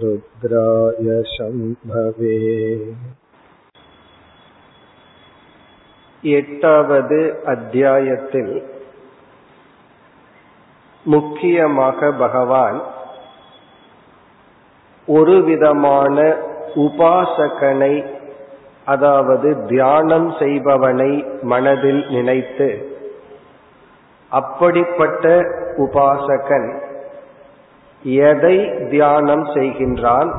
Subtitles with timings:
[0.05, 2.41] रुद्राय शम्भवे
[6.25, 8.55] எட்டாவது அத்தியாயத்தில்
[11.07, 12.81] முக்கியமாக பகவான்
[15.08, 16.36] ஒரு விதமான
[16.76, 18.06] உபாசகனை
[18.86, 22.94] அதாவது தியானம் செய்பவனை மனதில் நினைத்து
[24.30, 25.42] அப்படிப்பட்ட
[25.78, 26.82] உபாசகன்
[28.02, 30.36] எதை தியானம் செய்கின்றான்?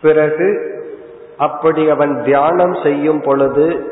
[0.00, 0.70] பிறகு
[1.38, 3.86] அப்படி அவன் தியானம் செய்யும் பொழுது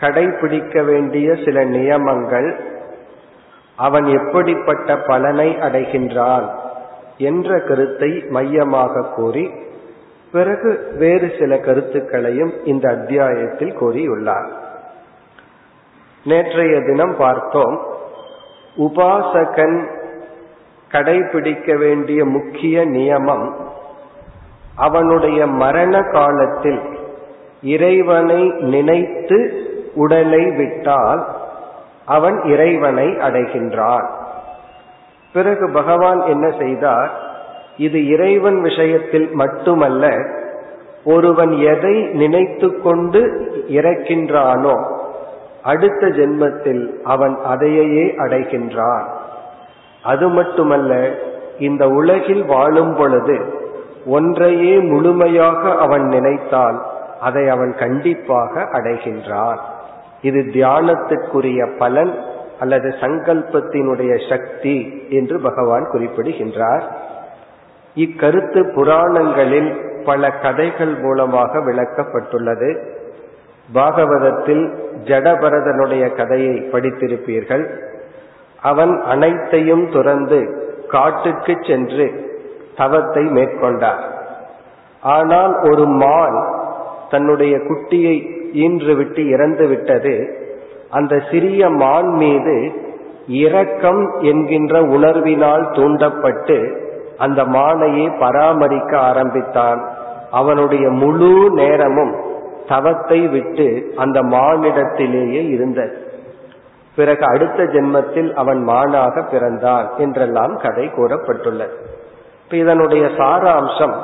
[0.00, 2.60] கடைபிடிக்க வேண்டிய சில நியமங்கள்
[3.76, 6.57] அவன் எப்படிப்பட்ட பலனை அடைகின்றான்?
[7.18, 9.50] என்ற கருத்தை மையமாக கூறி
[10.32, 14.48] பிறகு வேறு சில கருத்துக்களையும் இந்த அத்தியாயத்தில் கூறியுள்ளார்.
[16.24, 17.86] நேற்றைய தினம் பார்த்தோம்
[18.76, 19.88] உபாசகன்
[20.92, 23.54] கடைபிடிக்க வேண்டிய முக்கிய நியமம்
[24.76, 26.80] அவனுடைய மரண காலத்தில்
[27.62, 31.28] இறைவனை நினைத்து உடலை விட்டால்
[32.04, 34.17] அவன் இறைவனை அடைகின்றான்.
[35.32, 37.10] பிறகு பகவான் என்ன செய்தார்?
[37.76, 40.16] இது இறைவன் விஷயத்தில் மட்டுமல்ல
[41.04, 43.20] ஒருவன் எதை நினைத்து கொண்டு
[43.68, 44.96] இறக்கின்றானோ
[45.62, 49.06] அடுத்த ஜென்மத்தில் அவன் அதையே அடைகின்றான்.
[50.02, 51.10] அது மட்டுமல்ல
[51.58, 53.38] இந்த உலகில் வாழும் பொழுது
[54.06, 56.78] ஒன்றையே முழுமையாக அவன் நினைத்தால்
[57.20, 59.58] அதை அவன் கண்டிப்பாக அடைகின்றான்.
[60.22, 62.12] இது தியானத்துக்குரிய பலன்
[62.60, 66.96] அல்லது சங்கல்பத்தினுடைய சக்தி என்று பகவான் குறிப்பிடுகின்றார்.
[67.94, 72.86] இக்கருத்து புராணங்களில் பல கதைகள் மூலமாக விளக்கப்பட்டுள்ளது.
[73.74, 74.74] பாகவதத்தில்
[75.04, 77.70] ஜடபரதனுடைய கதையை படித்திருப்பீர்கள்.
[78.62, 82.36] அவன் அனைத்தையும் துறந்து காட்டுக்கு சென்று
[82.76, 84.02] தவத்தை மேற்கொண்டார்.
[85.00, 86.48] ஆனால் ஒரு மான்
[87.10, 88.16] தன்னுடைய குட்டியை
[88.52, 90.37] ஈன்று விட்டு இறந்து விட்டது.
[90.90, 92.72] அந்த சிறிய மான் மீது
[93.26, 96.86] இரக்கம் என்கின்ற உணர்வினால் தூண்டப்பட்டு
[97.18, 99.88] அந்த மானையே பராமரிக்க ஆரம்பித்தான்.
[100.30, 102.16] அவனுடைய முழு நேரமும்
[102.68, 106.06] தவத்தை விட்டு அந்த மானிடத்திலேயே இருந்தது.
[106.96, 111.76] பிறகு அடுத்த ஜென்மத்தில் அவன் மானாக பிறந்தான் என்றெல்லாம் கதை கூறப்பட்டுள்ளது.
[112.50, 113.94] இதனுடைய சாராம்சம்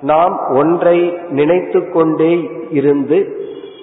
[0.00, 3.41] நாம் ஒன்றை நினைத்து கொண்டே இருந்து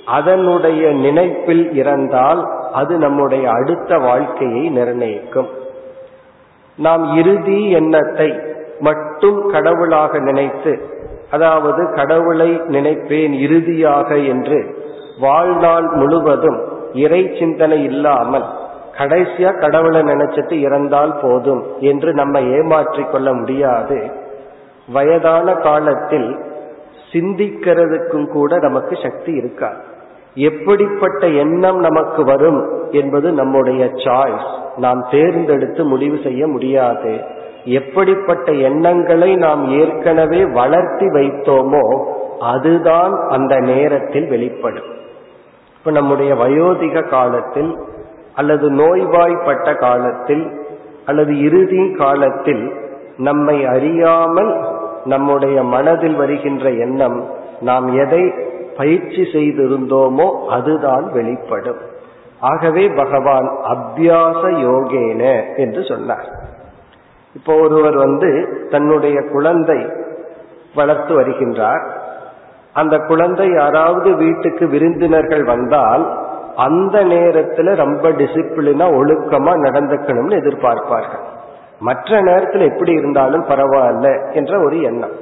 [0.09, 2.41] அதனுடைய நினைப்பில் இறந்தால்
[2.73, 5.49] அது நம்முடைய அடுத்த வாழ்க்கையை நிர்ணயிக்கும்.
[6.77, 8.29] நாம் இறுதி எண்ணத்தை
[8.79, 10.73] மட்டும் கடவுளாக நினைத்து
[11.31, 14.59] அதாவது கடவுளை நினைப்பேன் இறுதியாக என்று
[15.19, 16.59] வாழ்நாள் முழுவதும்
[16.93, 18.47] இறை சிந்தனை இல்லாமல்
[18.97, 23.99] கடைசியா கடவுளை நினைச்சிட்டு இறந்தால் போதும் என்று நம்ம ஏமாற்றிக் கொள்ள முடியாது.
[24.93, 26.29] வயதான காலத்தில்
[27.11, 29.83] சிந்திக்கிறதுக்கும் கூட நமக்கு சக்தி இருக்காது.
[30.33, 34.47] எப்படிப்பட்ட எண்ணம் நமக்கு வரும் என்பது நம்முடைய சாய்ஸ்
[34.77, 37.19] நாம் தேர்ந்தெடுத்து முடிவு செய்ய முடியாது.
[37.63, 42.05] எப்படிப்பட்ட எண்ணங்களை நாம் ஏற்கனவே வளர்த்தி வைத்தோமோ
[42.39, 44.97] அதுதான் அந்த நேரத்தில் வெளிப்படும்.
[45.77, 47.77] இப்ப நம்முடைய வயோதிக காலத்தில்
[48.35, 50.61] அல்லது நோய்வாய்ப்பட்ட காலத்தில்
[51.05, 52.73] அல்லது இறுதி காலத்தில்
[53.17, 54.65] நம்மை அறியாமல்
[55.05, 57.25] நம்முடைய மனதில் வருகின்ற எண்ணம்
[57.61, 58.33] நாம் எதை
[58.79, 61.81] பயிற்சி செய்திருந்தோமோ அதுதான் வெளிப்படும்.
[62.39, 65.23] ஆகவே பகவான் அபியாச யோகேன
[65.55, 66.27] என்று சொன்னார்.
[67.35, 68.29] இப்போ ஒருவர் வந்து
[68.69, 69.79] தன்னுடைய குழந்தை
[70.75, 71.83] வளர்த்து வருகின்றார்.
[72.73, 76.03] அந்த குழந்தை யாராவது வீட்டுக்கு விருந்தினர்கள் வந்தால்
[76.67, 81.23] அந்த நேரத்துல ரொம்ப டிசிப்ளினா ஒழுக்கமா நடந்துக்கணும்னு எதிர்பார்ப்பார்கள்.
[81.79, 85.15] மற்ற நேரத்தில் எப்படி இருந்தாலும் பரவாயில்ல என்ற ஒரு எண்ணம்.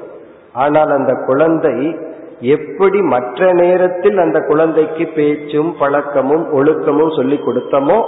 [0.63, 1.75] ஆனால் அந்த குழந்தை
[2.39, 8.03] எப்படி மற்ற நேரத்தில் அந்த குழந்தைக்கு பேச்சும் பழக்கமும் ஒழுக்கமும் சொல்லி கொடுத்தமோ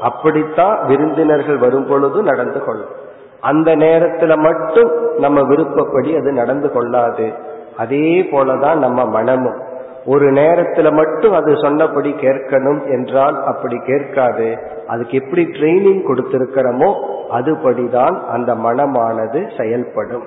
[0.00, 3.04] அப்படித்தான் விருந்தினர்கள் வரும் பொழுது நடந்து கொள்ளும்.
[3.40, 7.32] அந்த நேரத்துல மட்டும் நம்ம விருப்பப்படி அது நடந்து கொள்ளாது.
[7.76, 9.60] அதே போலதான் நம்ம மனமும்.
[10.06, 14.58] ஒரு நேரத்துல மட்டும் அது சொன்னபடி கேட்கணும் என்றால் அப்படி கேட்காது.
[14.86, 16.94] அதுக்கு எப்படி ட்ரைனிங் கொடுத்திருக்கிறோமோ
[17.32, 20.24] அதுபடிதான் அந்த மனமானது செயல்படும்.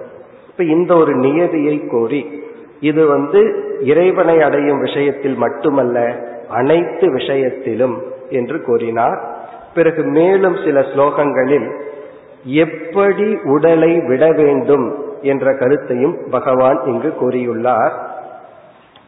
[0.49, 2.47] இப்ப இந்த ஒரு நியதியை கோரி
[2.79, 3.39] இது வந்து
[3.81, 9.37] இறைவனை அடையும் விஷயத்தில் மட்டுமல்ல அனைத்து விஷயத்திலும் என்று கூறினார்.
[9.73, 11.81] பிறகு மேலும் சில ஸ்லோகங்களில்
[12.43, 17.91] எப்படி உடலை விட வேண்டும் என்ற கருத்தையும் பகவான் இங்கு கூறியுள்ளார்.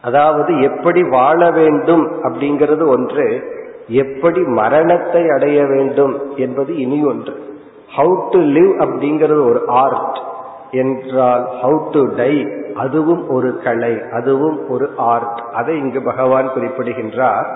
[0.02, 3.50] அதாவது எப்படி வாழ வேண்டும் அப்படிங்கிறது ஒன்று
[3.86, 7.50] எப்படி மரணத்தை அடைய வேண்டும் என்பது இனி ஒன்று.
[7.96, 10.18] ஹவு டு லிவ் அப்படிங்கிறது ஒரு ஆர்ட்
[10.72, 12.34] என்றால் ஹவு டு டை
[12.74, 17.48] அதுவும் ஒரு கலை அதுவும் ஒரு ஆர்ட் அதை இங்கு பகவான் குறிப்பிடுகின்றார்.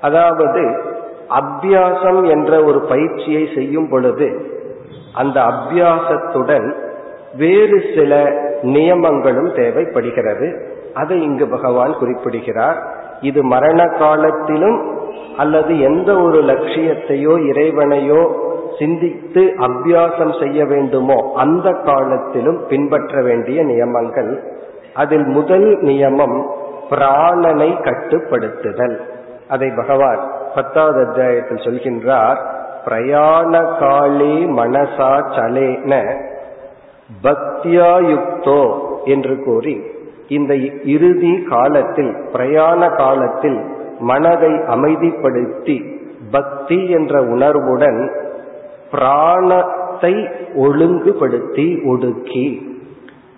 [0.00, 0.62] அதாவது
[1.40, 4.28] அபியாசம் என்ற ஒரு பயிற்சியை செய்யும் பொழுது
[5.14, 6.74] அந்த அபியாசத்துடன்
[7.36, 8.28] வேறு சில
[8.62, 10.48] நியமங்களும் தேவைப்படுகிறது.
[10.94, 12.78] அதை இங்கு பகவான் குறிப்பிடுகிறார்.
[13.20, 14.78] இது மரண காலத்திலும்
[15.36, 18.22] அல்லது எந்த ஒரு லட்சியத்தையோ இறைவனையோ
[18.78, 24.42] சிந்தித்து அபியாசம் செய்ய வேண்டுமோ அந்த காலத்திலும் பின்பற்ற வேண்டிய நியமங்கள்.
[24.94, 26.46] அதில் முதல் நியமம்
[26.90, 28.96] பிராணனை கட்டுப்படுத்துதல்.
[29.48, 30.18] அதை பகவான்
[30.54, 32.36] பத்தாவது அத்தியாயத்தில் சொல்கின்றார்
[32.84, 36.14] பிரயாண காலே மனசா சலேன
[37.22, 38.74] பக்தியாயுக்தோ
[39.04, 39.82] என்று கூறி
[40.28, 43.60] இந்த இறுதி காலத்தில் பிரயாண காலத்தில்
[43.98, 45.94] மனதை அமைதிப்படுத்தி
[46.30, 48.10] பக்தி என்ற உணர்வுடன்
[48.92, 52.76] பிராணத்தை ஒழுங்குபடுத்தி ஒடுக்கி.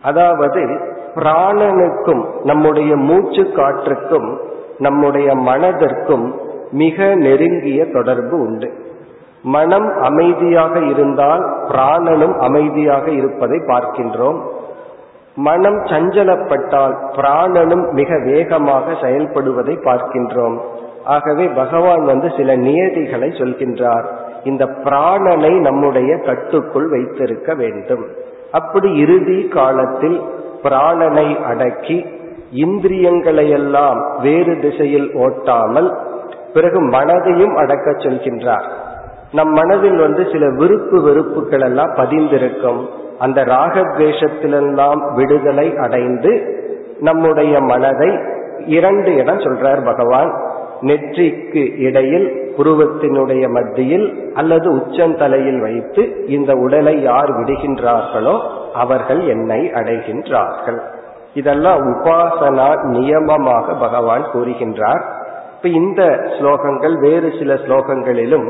[0.03, 0.63] அதாவது
[1.15, 4.39] பிராணனுக்கும் நம்முடைய மூச்சு காற்றுக்கும்
[4.79, 6.35] நம்முடைய மனதிற்கும்
[6.71, 8.73] மிக நெருங்கிய தொடர்பு உண்டு.
[9.43, 14.41] மனம் அமைதியாக இருந்தால் பிராணனும் அமைதியாக இருப்பதை பார்க்கின்றோம்.
[15.35, 20.59] மனம் சஞ்சலப்பட்டால் பிராணனும் மிக வேகமாக செயல்படுவதை பார்க்கின்றோம்.
[21.05, 24.05] ஆகவே பகவான் வந்து சில நியதிகளை சொல்கின்றார்.
[24.45, 28.05] இந்த பிராணனை நம்முடைய கட்டுக்குள் வைத்திருக்க வேண்டும்.
[28.53, 30.21] அப்படி இறுதி காலத்தில்
[30.63, 32.07] பிராணனை அடக்கி
[32.55, 35.97] இந்திரியங்களையெல்லாம் வேறு திசையில் ஓட்டாமல்
[36.55, 38.65] பிறகு மனதையும் அடக்க சொல்கின்றார்.
[39.33, 42.87] நம் மனதில் வந்து சில விருப்பு வெறுப்புகள் எல்லாம் பதிந்திருக்கும்.
[43.19, 46.33] அந்த ராகத்வேஷத்திலெல்லாம் விடுதலை அடைந்து
[47.01, 48.19] நம்முடைய மனதை
[48.67, 50.52] இரண்டு இடம் சொல்றார் பகவான்.
[50.83, 52.27] நெற்றிக்கு இடையில்
[52.57, 58.35] புருவத்தினுடைய மத்தியில் அல்லது உச்சந்தலையில் வைத்து இந்த உடலை யார் விடுகின்றார்களோ
[58.75, 60.81] அவர்கள் என்னை அடைகின்றார்கள்.
[61.35, 65.03] இதெல்லாம் உபாசனா நியமமாக பகவான் கூறுகின்றார்.
[65.55, 66.03] இப்ப இந்த
[66.35, 68.49] ஸ்லோகங்கள் வேறு சில ஸ்லோகங்களிலும்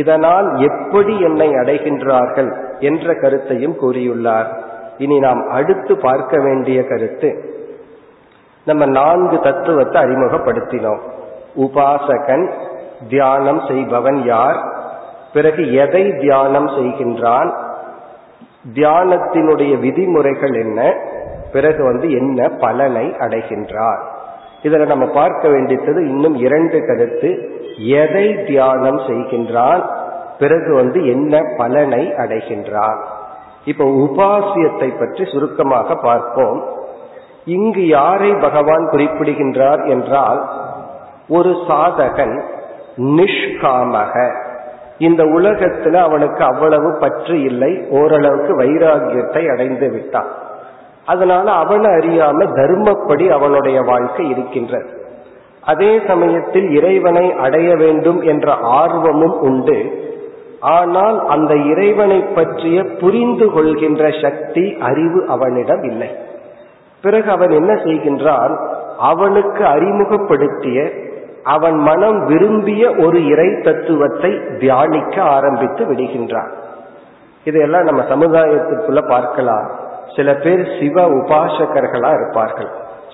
[0.00, 2.50] இதனால் எப்படி என்னை அடைகின்றார்கள்
[2.80, 4.50] என்ற கருத்தையும் கூறியுள்ளார்.
[4.98, 7.30] இனி நாம் அடுத்து பார்க்க வேண்டிய கருத்து
[8.66, 11.02] நம்ம நான்கு தத்துவத்தை அறிமுகப்படுத்தினோம்.
[11.56, 12.52] உபாசகன்
[13.08, 14.62] தியானம் செய்பவன் யார்?
[15.32, 17.54] பிறகு எதை தியானம் செய்கின்றான்?
[18.74, 20.94] தியானத்தினுடைய விதிமுறைகள் என்ன?
[21.52, 23.98] பிறகு வந்து என்ன பலனை அடைகின்றார்?
[24.62, 27.50] இதில் நம்ம பார்க்க வேண்டியது இன்னும் இரண்டு கருத்து.
[27.78, 29.82] எதை தியானம் செய்கின்றான்?
[30.38, 32.98] பிறகு வந்து என்ன பலனை அடைகின்றான்?
[33.64, 36.64] இப்ப உபாசியத்தை பற்றி சுருக்கமாக பார்ப்போம்.
[37.44, 40.48] இங்கு யாரை பகவான் குறிப்பிடுகின்றார் என்றால்
[41.30, 42.42] ஒரு சாதகன்
[42.96, 44.14] நிஷ்காமக.
[44.98, 50.30] இந்த உலகத்துல அவனுக்கு அவ்வளவு பற்று இல்லை ஓரளவுக்கு வைராகியத்தை அடைந்து விட்டான்.
[51.06, 54.88] அதனால அவனை அறியாம தர்மப்படி அவனுடைய வாழ்க்கை இருக்கின்றது.
[55.64, 60.08] அதே சமயத்தில் இறைவனை அடைய வேண்டும் என்ற ஆர்வமும் உண்டு.
[60.60, 66.16] ஆனால் அந்த இறைவனை பற்றிய புரிந்து கொள்கின்ற சக்தி அறிவு அவனிடம் இல்லை.
[67.02, 68.54] பிறகு அவன் என்ன செய்கின்றான்?
[68.98, 70.90] அவனுக்கு அறிமுகப்படுத்திய
[71.44, 76.50] அவன் மனம் விரும்பிய ஒரு இறை தத்துவத்தை தியானிக்க ஆரம்பித்து விடுகின்றான்.
[77.44, 79.70] இதையெல்லாம் நம்ம சமுதாயத்திற்குள்ள பார்க்கலாம்.
[80.16, 82.68] சில பேர் சிவ உபாசகர்களா இருப்பார்கள்.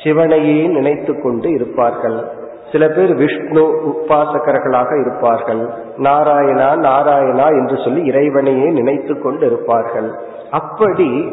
[0.04, 2.24] சிவனையே நினைத்து கொண்டு இருப்பார்கள்.
[2.72, 5.70] சில பேர் விஷ்ணு உபாசகர்களாக இருப்பார்கள்.
[5.96, 10.14] நாராயணா நாராயணா என்று சொல்லி இறைவனையே நினைத்து கொண்டு இருப்பார்கள்.
[10.50, 11.32] அப்படி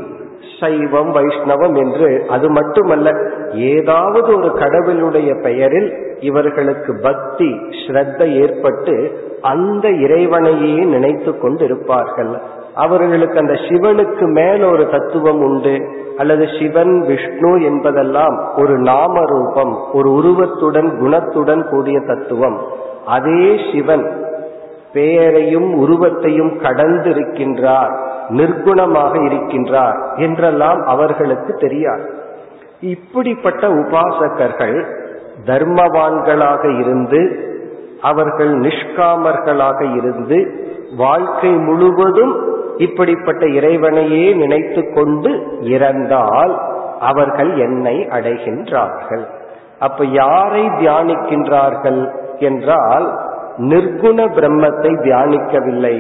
[0.59, 3.11] சைவம் வைஷ்ணவம் என்று அது மட்டுமல்ல
[3.53, 12.41] ஏதாவது ஒரு கடவுளுடைய பெயரில் இவர்களுக்கு பக்தி ஸ்ரத்த ஏற்பட்டு அந்த இறைவனையே நினைத்து கொண்டு இருப்பார்கள்
[12.75, 16.01] அவர்களுக்கு அந்த சிவனுக்கு மேல ஒரு தத்துவம் உண்டு.
[16.17, 22.61] அல்லது சிவன் விஷ்ணு என்பதெல்லாம் ஒரு நாம ரூபம் ஒரு உருவத்துடன் குணத்துடன் கூடிய தத்துவம்.
[23.05, 24.25] அதே சிவன்
[24.93, 32.21] பெயரையும் உருவத்தையும் கடந்திருக்கின்றார் நிர்குணமாக இருக்கின்றார் என்றெல்லாம் அவர்களுக்கு தெரியாது.
[32.91, 34.77] இப்படிப்பட்ட உபாசகர்கள்
[35.45, 37.21] தர்மவான்களாக இருந்து
[38.01, 40.37] அவர்கள் நிஷ்காமர்களாக இருந்து
[40.97, 42.33] வாழ்க்கை முழுவதும்
[42.77, 46.53] இப்படிப்பட்ட இறைவனையே நினைத்து கொண்டு இறந்தால்
[46.99, 49.23] அவர்கள் என்னை அடைகின்றார்கள்.
[49.79, 52.01] அப்ப யாரை தியானிக்கின்றார்கள்
[52.39, 53.05] என்றால்
[53.57, 55.95] நிர்குண பிரம்மத்தை தியானிக்கவில்லை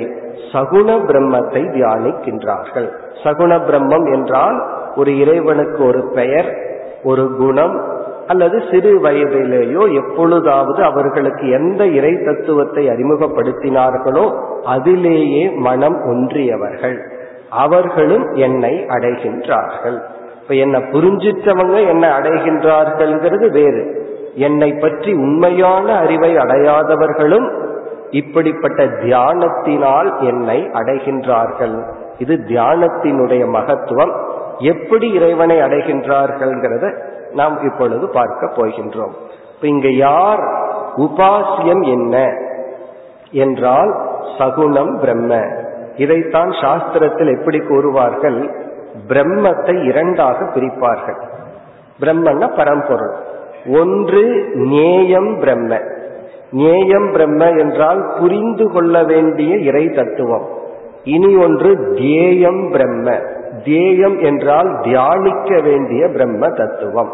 [0.51, 2.89] சகுண பிரம்மத்தை தியானிக்கின்றார்கள்.
[3.23, 4.57] சகுண பிரம்மம் என்றால்
[4.95, 6.49] ஒரு இறைவனுக்கு ஒரு பெயர்
[7.03, 7.81] ஒரு குணம்
[8.27, 14.25] அல்லது சிறு வயதிலேயோ எப்பொழுதாவது அவர்களுக்கு எந்த இறை தத்துவத்தை அறிமுகப்படுத்தினார்களோ
[14.63, 16.97] அதிலேயே மனம் ஒன்றியவர்கள்.
[17.49, 19.97] அவர்களும் என்னை அடைகின்றார்கள்.
[20.41, 23.83] இப்ப என்னை புரிஞ்சிட்டவங்க என்னை அடைகின்றார்கள்ங்கிறது வேறு.
[24.35, 27.47] என்னை பற்றி உண்மையான அறிவை அடையாதவர்களும்
[28.09, 31.75] இப்படிப்பட்ட தியானத்தினால் என்னை அடைகின்றார்கள்.
[32.17, 34.13] இது தியானத்தினுடைய மகத்துவம்.
[34.57, 36.95] எப்படி இறைவனை அடைகின்றார்கள்ங்கிறத
[37.31, 39.11] நாம் இப்பொழுது பார்க்க போகின்றோம்.
[39.55, 40.39] இப்ப இங்க யார்
[40.97, 42.33] உபாசியம் என்ன
[43.31, 43.95] என்றால்
[44.37, 45.47] சகுணம் பிரம்ம.
[45.95, 48.49] இதைத்தான் சாஸ்திரத்தில் எப்படி கூறுவார்கள்?
[49.07, 51.21] பிரம்மத்தை இரண்டாக பிரிப்பார்கள்.
[51.99, 53.13] பிரம்மன்னா பரம்பொருள்.
[53.67, 55.81] ஒன்று நேயம் பிரம்ம.
[56.51, 60.47] நேயம் பிரம்ம என்றால் புரிந்து கொள்ள வேண்டிய இறை தத்துவம்.
[61.03, 63.19] இனி ஒன்று தேயம் பிரம்ம.
[63.65, 67.11] தியேயம் என்றால் தியானிக்க வேண்டிய பிரம்ம தத்துவம்.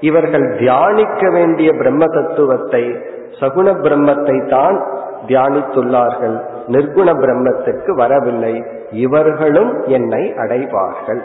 [0.00, 2.96] இவர்கள் தியானிக்க வேண்டிய பிரம்ம தத்துவத்தை
[3.40, 4.84] சகுண பிரம்மத்தை தான்
[5.26, 6.36] தியானித்துள்ளார்கள்.
[6.66, 8.64] நிர்குண பிரம்மத்துக்கு வரவில்லை.
[8.90, 11.22] இவர்களும் என்னை அடைவார்கள்.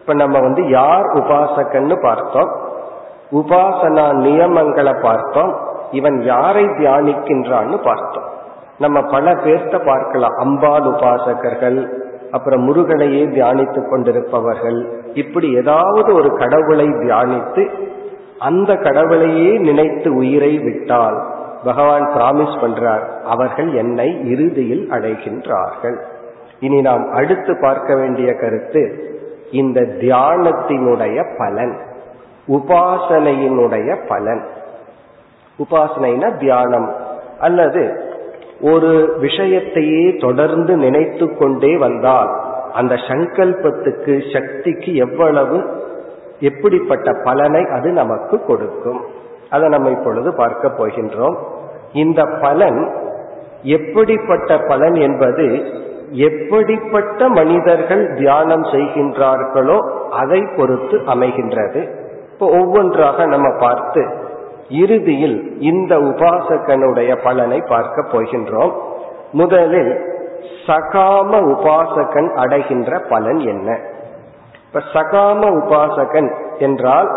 [0.00, 2.50] இப்ப நம்ம வந்து யார் உபாசகன்னு பார்த்தோம்.
[3.32, 5.56] உபாசனா நியமங்களை பார்த்தோம்.
[5.90, 8.28] இவன் யாரை தியானிக்கின்றான்னு பார்த்தோம்.
[8.78, 10.36] நம்ம பல பேர்த்த பார்க்கலாம்.
[10.38, 15.00] அம்பாள் உபாசகர்கள் அப்புறம் முருகனையே தியானித்துக் கொண்டிருப்பவர்கள்.
[15.14, 17.70] இப்படி ஏதாவது ஒரு கடவுளை தியானித்து
[18.38, 21.24] அந்த கடவுளையே நினைத்து உயிரை விட்டால்
[21.64, 25.96] பகவான் பிராமிஸ் பண்றார் அவர்கள் என்னை இறுதியில் அடைகின்றார்கள்.
[26.60, 29.14] இனி நாம் அடுத்து பார்க்க வேண்டிய கருத்து
[29.50, 31.78] இந்த தியானத்தினுடைய பலன்
[32.48, 34.46] உபாசனையினுடைய பலன்.
[35.58, 36.94] உபாசனைனா தியானம்
[37.40, 38.05] அல்லது
[38.60, 42.30] ஒரு விஷயத்தையே தொடர்ந்து நினைத்து கொண்டே வந்தால்
[42.72, 45.84] அந்த சங்கல்பத்துக்கு சக்திக்கு எவ்வளவு
[46.40, 49.00] எப்படிப்பட்ட பலனை அது நமக்கு கொடுக்கும்.
[49.50, 51.36] அதை நம்ம இப்பொழுது பார்க்க போகின்றோம்.
[51.92, 52.90] இந்த பலன்
[53.62, 55.46] எப்படிப்பட்ட பலன் என்பது
[56.10, 59.78] எப்படிப்பட்ட மனிதர்கள் தியானம் செய்கின்றார்களோ
[60.10, 61.88] அதை பொறுத்து அமைகின்றது.
[62.32, 64.02] இப்போ ஒவ்வொன்றாக நம்ம பார்த்து
[64.68, 68.72] இறுதியில் இந்த உபாசகனுடைய பலனை பார்க்க போகின்றோம்.
[69.32, 70.00] முதலில்
[70.66, 73.80] சகாம உபாசகன் அடைகின்ற பலன் என்ன?
[74.66, 77.10] இப்ப சகாம உபாசகன் என்றால்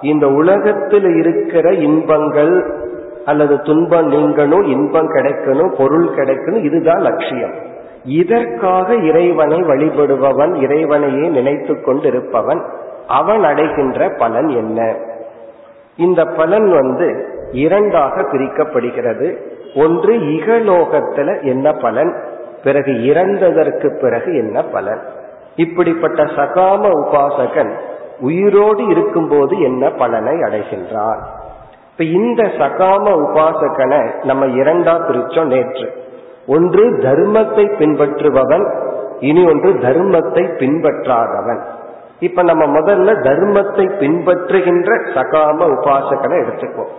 [0.00, 2.80] இந்த உலகத்தில் இருக்கிற இன்பங்கள்
[3.24, 7.54] அல்லது துன்பம் நீங்கணும் இன்பம் கிடைக்கணும் பொருள் கிடைக்கணும் இதுதான் லட்சியம்.
[8.04, 12.62] இதற்காக இறைவனை வழிபடுபவன் இறைவனையே நினைத்து கொண்டிருப்பவன்
[13.06, 14.96] அவன் அடைகின்ற பலன் என்ன?
[15.96, 19.36] இந்த பலன் வந்து இரண்டாக பிரிக்கப்படுகிறது.
[19.74, 22.14] ஒன்று இகலோகத்துல என்ன பலன்?
[22.64, 25.00] பிறகு இறந்ததற்கு பிறகு என்ன பலன்?
[25.56, 27.70] இப்படிப்பட்ட சகாம உபாசகன்
[28.20, 31.18] உயிரோடு இருக்கும்போது என்ன பலனை அடைகின்றான்
[31.90, 35.92] இப்ப இந்த சகாம உபாசகனை நம்ம இரண்டா பிரிச்சோம் நேற்று.
[36.46, 38.74] ஒன்று தர்மத்தை பின்பற்றுபவன்
[39.20, 41.60] இனி ஒன்று தர்மத்தை பின்பற்றாதவன்.
[42.26, 46.92] இப்ப நம்ம முதல்ல தர்மத்தை பின்பற்றுகின்ற சகாம உபாசகனை எடுத்துக்குவோம்.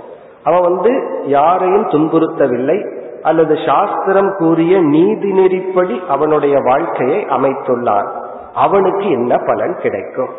[0.43, 0.91] அவன் வந்து
[1.27, 2.77] யாரையும் துன்புறுத்தவில்லை
[3.21, 8.09] அல்லது சாஸ்திரம் கூறிய நீதி நெறிப்படி அவனுடைய வாழ்க்கையை அமைத்துள்ளான்
[8.53, 10.31] அவனுக்கு என்ன பலன் கிடைக்கும்?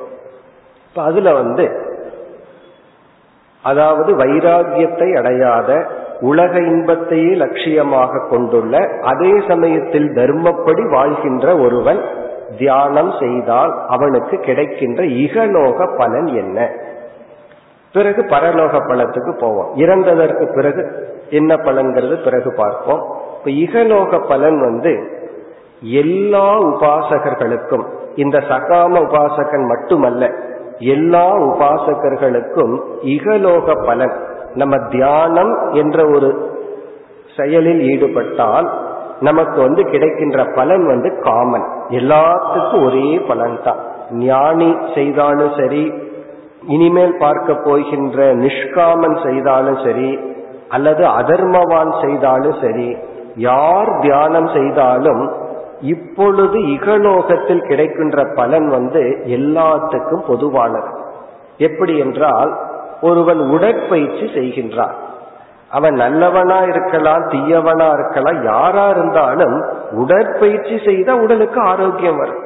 [0.88, 1.64] இப்ப அதுல வந்து
[3.64, 5.70] அதாவது வைராகியத்தை அடையாத
[6.20, 12.00] உலக இன்பத்தையே லட்சியமாக கொண்டுள்ள அதே சமயத்தில் தர்மப்படி வாழ்கின்ற ஒருவன்
[12.58, 16.70] தியானம் செய்தால் அவனுக்கு கிடைக்கின்ற இகலோக பலன் என்ன?
[17.92, 19.76] பிறகு பரலோக பலத்துக்கு போவோம்.
[19.76, 22.24] இறந்ததற்கு பிறகு என்ன பலன்கிறது?
[22.24, 23.16] பிறகு பார்ப்போம்.
[23.38, 25.12] இப்ப இகலோக பலன் வந்து
[25.80, 27.84] எல்லா உபாசகர்களுக்கும்
[28.16, 30.30] இந்த சகாம உபாசகன் மட்டுமல்ல
[30.78, 34.12] எல்லா உபாசகர்களுக்கும் இகலோக பலன்.
[34.54, 36.52] நம்ம தியானம் என்ற ஒரு
[37.36, 38.72] செயலில் ஈடுபட்டால்
[39.26, 41.66] நமக்கு வந்து கிடைக்கின்ற பலன் வந்து காமன்.
[41.98, 43.80] எல்லாத்துக்கும் ஒரே பலன் தான்
[44.24, 45.84] ஞானி செய்தாலும் சரி
[46.74, 50.10] இனிமேல் பார்க்க போகின்ற நிஷ்காமன் செய்தாலும் சரி
[50.68, 52.88] அல்லது அதர்மவான் செய்தாலும் சரி
[53.48, 55.22] யார் தியானம் செய்தாலும்
[55.92, 59.02] இப்பொழுது இகலோகத்தில் கிடைக்கின்ற பலன் வந்து
[59.36, 60.90] எல்லாத்துக்கும் பொதுவானது.
[61.68, 62.52] எப்படி என்றால்
[63.00, 64.94] ஒருவன் உடற்பயிற்சி செய்கின்றான்.
[65.70, 72.42] அவன் நல்லவனா இருக்கலாம் தீயவனா இருக்கலாம் யாரா இருந்தாலும் உடற்பயிற்சி செய்தா உடலுக்கு ஆரோக்கியம் வரும்.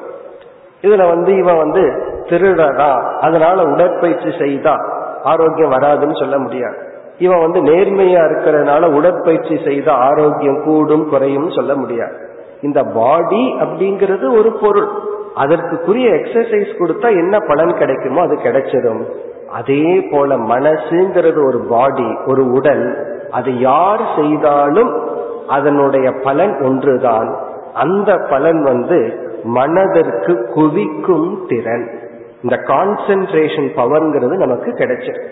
[0.82, 1.82] இதுல வந்து இவன் வந்து
[2.24, 4.74] திருடரா அதனால உடற்பயிற்சி செய்தா
[5.22, 6.76] ஆரோக்கியம் வராதுன்னு சொல்ல முடியாது.
[7.18, 12.12] இவன் வந்து நேர்மையா இருக்கிறதுனால உடற்பயிற்சி செய்த ஆரோக்கியம் கூடும் குறையும் சொல்ல முடியாது.
[12.60, 14.90] இந்த பாடி அப்படிங்கிறது ஒரு பொருள்.
[15.34, 19.02] அதற்குரிய எக்ஸசைஸ் கொடுத்தா என்ன பலன் கிடைக்குமோ அது கிடைச்சிடும்
[19.52, 23.16] அதே போல மனசுங்கிறது ஒரு பாடி ஒரு உடல்.
[23.30, 25.02] அது யார் செய்தாலும்
[25.48, 27.36] அதனுடைய பலன் ஒன்றுதான்.
[27.74, 32.00] அந்த பலன் வந்து மனதிற்கு குவிக்கும் திறன்.
[32.42, 35.22] இந்த கான்சென்ட்ரேஷன் பவர்ங்கிறது நமக்கு கிடைச்சது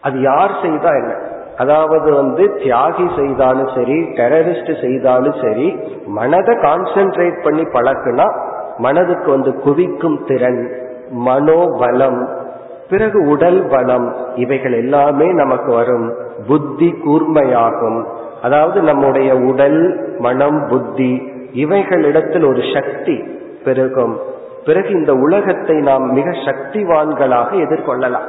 [0.00, 1.14] அது யார் செய்தா என்ன?
[1.56, 8.26] அதாவது வந்து தியாகி செய்தாலும் சரி டெரரிஸ்ட் செய்தாலும் சரி மனதை கான்சென்ட்ரேட் பண்ணி பழக்குனா
[8.78, 10.76] மனதுக்கு வந்து குவிக்கும் திறன்
[11.26, 12.40] மனோபலம்.
[12.92, 16.06] பிறகு உடல் பலம் இவைகள் எல்லாமே நமக்கு வரும்.
[16.48, 17.98] புத்தி கூர்மையாகும்.
[18.42, 19.80] அதாவது நம்முடைய உடல்
[20.18, 21.10] மனம் புத்தி
[21.52, 23.16] இவைகளிடத்தில் ஒரு சக்தி
[23.64, 24.14] பெருகும்.
[24.66, 28.28] பிறகு இந்த உலகத்தை நாம் மிக சக்திவான்களாக எதிர்கொள்ளலாம்.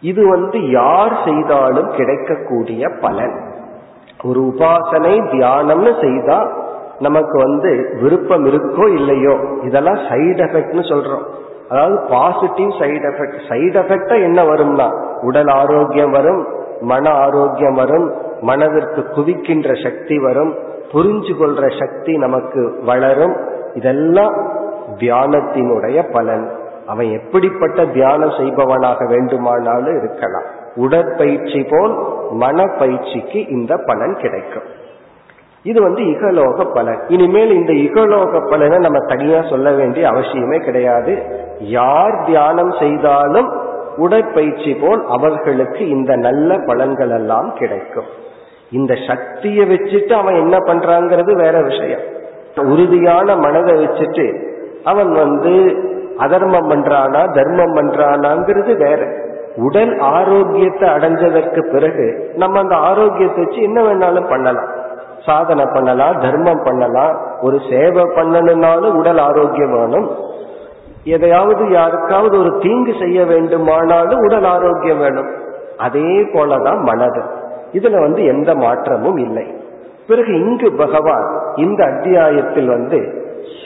[0.00, 3.36] இது வந்து யார் செய்தாலும் கிடைக்கக்கூடிய பலன்.
[4.24, 6.38] ஒரு உபாசனை தியானம்னு செய்தா
[6.98, 11.26] நமக்கு வந்து விருப்பம் இருக்கோ இல்லையோ இதெல்லாம் சைடு எஃபெக்ட்னு சொல்றோம்.
[11.68, 14.88] அதாவது பாசிட்டிவ் சைடு எஃபெக்ட் சைடு எஃபெக்டா என்ன வரும்னா
[15.22, 16.46] உடல் ஆரோக்கியம் வரும்
[16.80, 20.52] மன ஆரோக்கியம் வரும் மனதிற்கு குவிக்கின்ற சக்தி வரும்
[20.92, 23.36] புரிஞ்சு கொள்ற சக்தி நமக்கு வளரும்.
[23.74, 24.36] இதெல்லாம்
[24.96, 26.46] தியானத்தினுடைய பலன்.
[26.86, 30.46] அவன் எப்படிப்பட்ட தியானம் செய்பவனாக வேண்டுமானாலும் இருக்கலாம்.
[30.76, 31.94] உடற்பயிற்சி போல்
[32.38, 34.68] மனப்பயிற்சிக்கு இந்த பலன் கிடைக்கும்.
[35.70, 37.00] இது வந்து இகலோக பலன்.
[37.08, 41.14] இனிமேல் இந்த இகலோக பலனை நம்ம தனியா சொல்ல வேண்டிய அவசியமே கிடையாது.
[41.78, 43.48] யார் தியானம் செய்தாலும்
[43.96, 48.08] உடற்பயிற்சி போல் அவர்களுக்கு இந்த நல்ல பலன்கள் எல்லாம் கிடைக்கும்.
[48.72, 52.04] இந்த சக்தியை வச்சுட்டு அவன் என்ன பண்றாங்கிறது வேற விஷயம்.
[52.72, 54.26] உறுதியான மனதை வச்சுட்டு
[54.84, 55.54] அவன் வந்து
[56.18, 59.00] அதர்மம் பண்றானா தர்மம் பண்றானாங்கிறது வேற.
[59.66, 62.06] உடல் ஆரோக்கியத்தை அடைஞ்சதற்கு பிறகு
[62.36, 64.70] நம்ம அந்த ஆரோக்கியத்தை வச்சு என்ன வேணாலும் பண்ணலாம்.
[65.28, 70.10] சாதனை பண்ணலாம் தர்மம் பண்ணலாம் ஒரு சேவை பண்ணணும்னாலும் உடல் ஆரோக்கியம் வேணும்.
[71.04, 75.30] எதையாவது யாருக்காவது ஒரு தீங்கு செய்ய வேண்டுமானாலும் உடல் ஆரோக்கியம் வேணும்.
[75.78, 77.22] அதே போலதான் மனது.
[77.72, 79.46] இதுல வந்து எந்த மாற்றமும் இல்லை.
[80.08, 82.98] பிறகு இங்கு பகவான் இந்த அத்தியாயத்தில் வந்து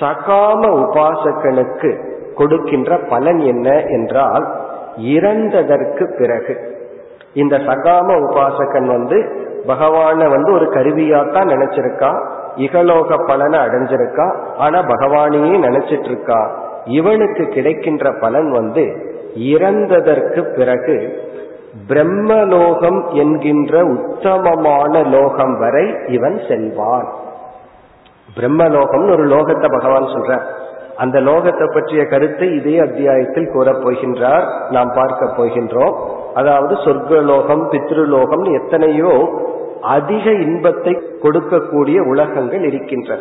[0.01, 1.90] சகாம உபாசகனுக்கு
[2.35, 4.46] கொடுக்கின்ற பலன் என்ன என்றால்
[4.98, 6.55] இறந்ததற்கு பிறகு.
[7.35, 9.18] இந்த சகாம உபாசகன் வந்து
[9.66, 12.27] பகவான வந்து ஒரு கருவியாத்தான் நினைச்சிருக்கா?
[12.57, 14.57] இகலோக பலனை அடைஞ்சிருக்கா?
[14.59, 16.51] ஆனா பகவானையே நினைச்சிட்டு இருக்கா
[16.85, 21.20] இவனுக்கு கிடைக்கின்ற பலன் வந்து இறந்ததற்கு பிறகு
[21.88, 27.09] பிரம்மலோகம் என்கின்ற உத்தமமான லோகம் வரை இவன் செல்வான்.
[28.37, 30.40] பிரம்மலோகம்னு ஒரு லோகத்தை பகவான் சொல்ற
[30.96, 34.44] அந்த லோகத்தை பற்றிய கருத்தை இதே அத்தியாயத்தில் கூறப் போகின்றார்.
[34.70, 35.96] நாம் பார்க்க போகின்றோம்.
[36.35, 39.12] அதாவது சொர்க்கலோகம் பித்ருலோகம் எத்தனையோ
[39.81, 40.92] அதிக இன்பத்தை
[41.23, 43.21] கொடுக்கக்கூடிய உலகங்கள் இருக்கின்றன.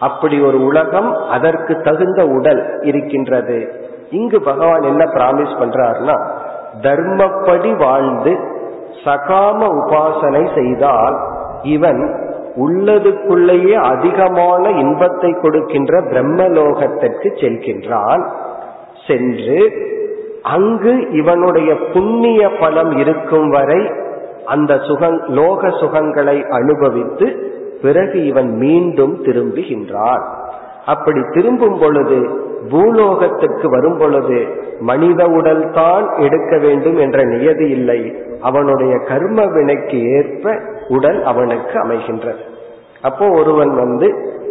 [0.00, 3.58] அப்படி ஒரு உலகம் அதற்கு தகுந்த உடல் இருக்கின்றது.
[4.10, 6.16] இங்கு பகவான் என்ன பிராமிஸ் பண்றாருன்னா
[6.82, 8.32] தர்மப்படி வாழ்ந்து
[9.04, 11.16] சகாம உபாசனை செய்தால்
[11.74, 12.02] இவன்
[12.64, 18.22] உள்ளதுக்குள்ளேயே அதிகமான இன்பத்தை கொடுக்கின்ற பிரம்மலோகத்திற்கு செல்கின்றான்.
[19.06, 19.60] சென்று
[20.54, 23.80] அங்கு இவனுடைய புண்ணிய பலம் இருக்கும் வரை
[24.44, 27.26] அந்த சுகங் லோக சுகங்களை அனுபவித்து
[27.82, 30.24] பிறகு இவன் மீண்டும் திரும்புகின்றான்.
[30.86, 32.18] அப்படி திரும்பும் பொழுது
[32.70, 34.38] பூலோகத்துக்கு வரும் பொழுது
[34.80, 38.00] மனித உடல் தான் எடுக்க வேண்டும் என்ற நியதி இல்லை.
[38.40, 40.54] அவனுடைய கர்ம வினைக்கு ஏற்ப
[40.88, 42.42] உடல் அவனுக்கு அமைகின்றது.
[43.02, 44.08] அப்போ ஒருவன் வந்து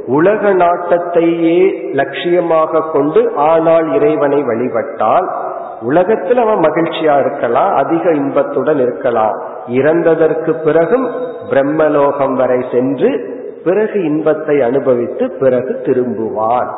[0.08, 1.60] உலக நாட்டத்தையே
[1.99, 5.27] லட்சியமாக கொண்டு ஆனால் இறைவனை வழிபட்டால்
[5.82, 9.42] உலகத்தில் அவன் மகிழ்ச்சியா இருக்கலாம் அதிக இன்பத்துடன் இருக்கலாம்.
[9.68, 11.12] இறந்ததற்கு பிறகும்
[11.50, 13.34] பிரம்மலோகம் வரை சென்று
[13.64, 16.74] பிறகு இன்பத்தை அனுபவித்து பிறகு திரும்புவான்.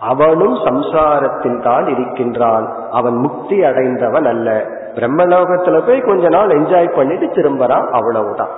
[0.00, 2.72] அவனும் சம்சாரத்தில் தான் இருக்கின்றான்.
[2.90, 4.66] அவன் முக்தி அடைந்தவன் அல்ல.
[4.94, 8.48] பிரம்மலோகத்துல போய் கொஞ்ச நாள் என்ஜாய் பண்ணிட்டு திரும்பறான் அவ்வளவுதான்.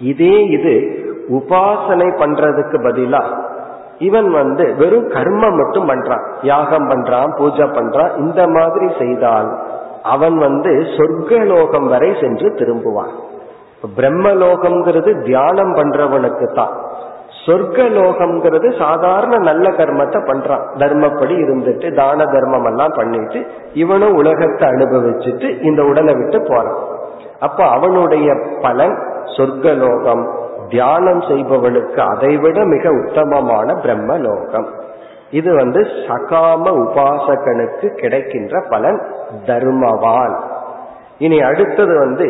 [0.00, 3.24] இதே இது உபாசனை பண்றதுக்கு பதிலா
[4.08, 6.24] இவன் வந்து வெறும் கர்மம் மட்டும் பண்றான்.
[6.50, 9.50] யாகம் பண்றான் பூஜை பண்றான் இந்த மாதிரி செய்தால்
[10.14, 13.12] அவன் வந்து சொர்க்கலோகம் வரை சென்று திரும்புவான்.
[13.96, 16.74] பிரம்மலோகம்ங்கிறது தியானம் பண்றவனுக்கு தான்
[17.44, 20.64] சொர்க்கலோகம்ங்கிறது சாதாரண நல்ல கர்மத்தை பண்றான்.
[20.82, 23.40] தர்மப்படி இருந்துட்டு தான தர்மம் எல்லாம் பண்ணிட்டு
[23.82, 26.80] இவனும் உலகத்தை அனுபவிச்சுட்டு இந்த உடலை விட்டு போறான்.
[27.46, 28.28] அப்ப அவனுடைய
[28.64, 28.96] பலன்
[29.36, 30.24] சொர்க்கலோகம்.
[30.72, 34.66] தியானம் செய்பவனுக்கு அதைவிட மிக உத்தமமான பிரம்மலோகம்.
[35.30, 39.02] இது வந்து சகாம உபாசகனுக்கு கிடைக்கின்ற பலன்
[39.46, 40.40] தர்மவான்.
[41.18, 42.28] இனி அடுத்தது வந்து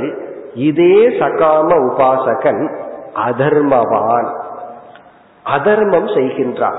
[0.54, 2.76] இதே சகாம உபாசகன்
[3.26, 4.28] அதர்மவான்.
[5.44, 6.78] அதர்மம் செய்கின்றான்.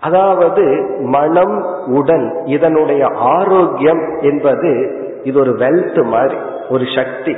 [0.00, 0.62] அதாவது
[1.00, 4.70] மனம் உடல் இதனுடைய ஆரோக்கியம் என்பது
[5.22, 6.36] இது ஒரு வெல்த் மாதிரி
[6.70, 7.36] ஒரு சக்தி.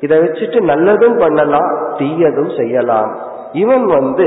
[0.00, 3.10] இதை வச்சுட்டு நல்லதும் பண்ணலாம் தீயதும் செய்யலாம்.
[3.52, 4.26] இவன் வந்து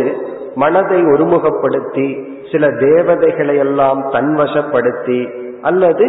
[0.56, 2.08] மனதை ஒருமுகப்படுத்தி
[2.52, 5.22] சில தேவதைகளை எல்லாம் தன்வசப்படுத்தி
[5.62, 6.06] அல்லது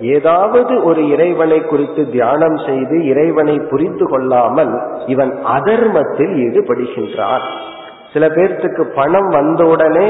[0.00, 4.72] ஏதாவது ஒரு இறைவனை குறித்து தியானம் செய்து இறைவனை புரிந்து கொள்ளாமல்
[5.06, 7.46] இவன் அதர்மத்தில் ஈடுபடுகின்றான்.
[8.12, 10.06] சில பேர்த்துக்கு பணம் வந்தவுடனே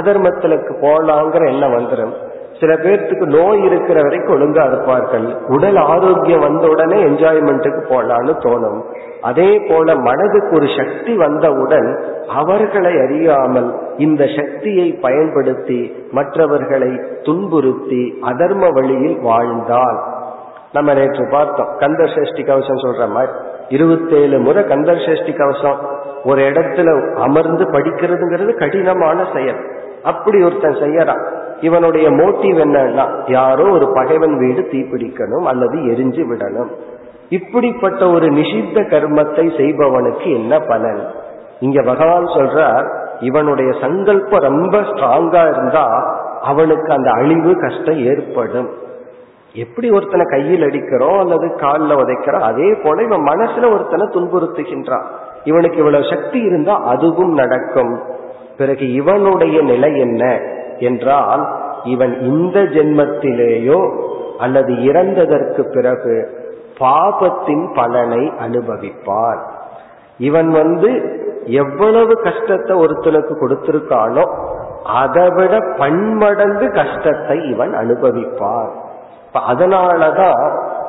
[0.00, 2.14] அதர்மத்திலுக்கு போலாங்கிற எண்ணம் வந்துடும்
[2.60, 5.36] சில பேர்த்துக்கு நோய் இருக்கிற வரைக்கும் ஒழுங்கா இருப்பார்கள்.
[5.48, 8.82] உடல் ஆரோக்கியம் வந்த உடனே என்ஜாய்மெண்ட்டுக்கு போலான்னு தோணும்.
[9.20, 19.20] அதே போல மனதுக்கு ஒரு சக்தி வந்தவுடன் அவர்களை அறியாமல் இந்த சக்தியை பயன்படுத்தி மற்றவர்களை துன்புறுத்தி அதர்ம வழியில்
[19.20, 20.02] வாழ்ந்தால்.
[20.72, 21.68] நம்ம நேற்று பார்த்தோம்.
[21.78, 23.32] கந்தர் சஷ்டி கவசம் சொல்ற மாதிரி.
[23.68, 25.78] இருபத்தேழு முறை கந்தர் சஷ்டி கவசம்.
[26.24, 29.60] ஒரு இடத்துல அமர்ந்து படிக்கிறதுங்கிறது கடினமான செயல்.
[30.02, 31.24] அப்படி ஒருத்தன் செய்யறான்.
[31.60, 36.70] இவனுடைய மோட்டிவ் என்னன்னா யாரோ ஒரு பகைவன் வீடு தீப்பிடிக்கணும் அல்லது எரிஞ்சு விடணும்.
[37.28, 41.02] இப்படிப்பட்ட ஒரு நிஷித்த கர்மத்தை செய்பவனுக்கு என்ன பலன்?
[41.60, 42.86] இங்க பகவான் சொல்றார்
[43.20, 45.84] இவனுடைய சங்கல்பம் ரொம்ப ஸ்ட்ராங்கா இருந்தா
[46.42, 48.68] அவனுக்கு அந்த அழிவு கஷ்டம் ஏற்படும்.
[49.54, 55.06] எப்படி ஒருத்தனை கையில் அடிக்கிறோம் அல்லது காலில் உதைக்கிறோம் அதே போல இவன் மனசுல ஒருத்தனை துன்புறுத்துகின்றான்.
[55.44, 58.00] இவனுக்கு இவ்வளவு சக்தி இருந்தா அதுவும் நடக்கும்.
[58.56, 60.40] பிறகு இவனுடைய நிலை என்ன?
[60.80, 61.48] என்றால்
[61.84, 63.80] இவன் இந்த ஜென்மத்திலேயோ
[64.38, 66.28] அல்லது இறந்ததற்கு பிறகு
[66.80, 69.40] பாபத்தின் பலனை அனுபவிப்பான்.
[70.18, 74.24] இவன் வந்து எவ்வளவு கஷ்டத்தை ஒருத்தனுக்கு கொடுத்திருக்கானோ
[74.84, 78.70] அதைவிட பன்மடங்கு கஷ்டத்தை இவன் அனுபவிப்பான்.
[79.32, 80.42] அதனாலதான்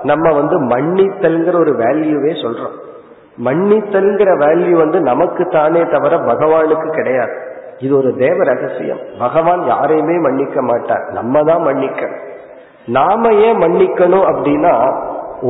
[0.04, 2.78] நம்ம வந்து மன்னித்தல்ங்கிற ஒரு வேல்யூவே சொல்றோம்.
[3.46, 7.51] மன்னித்தல்ங்கிற வேல்யூ வந்து நமக்கு தானே தவிர பகவானுக்கு கிடையாது.
[7.82, 9.02] இது ஒரு தேவ ரகசியம்.
[9.20, 11.06] பகவான் யாரையுமே மன்னிக்க மாட்டார்.
[11.12, 12.10] நம்ம தான் மன்னிக்க
[12.98, 14.76] நாம ஏன் மன்னிக்கணும் அப்படின்னா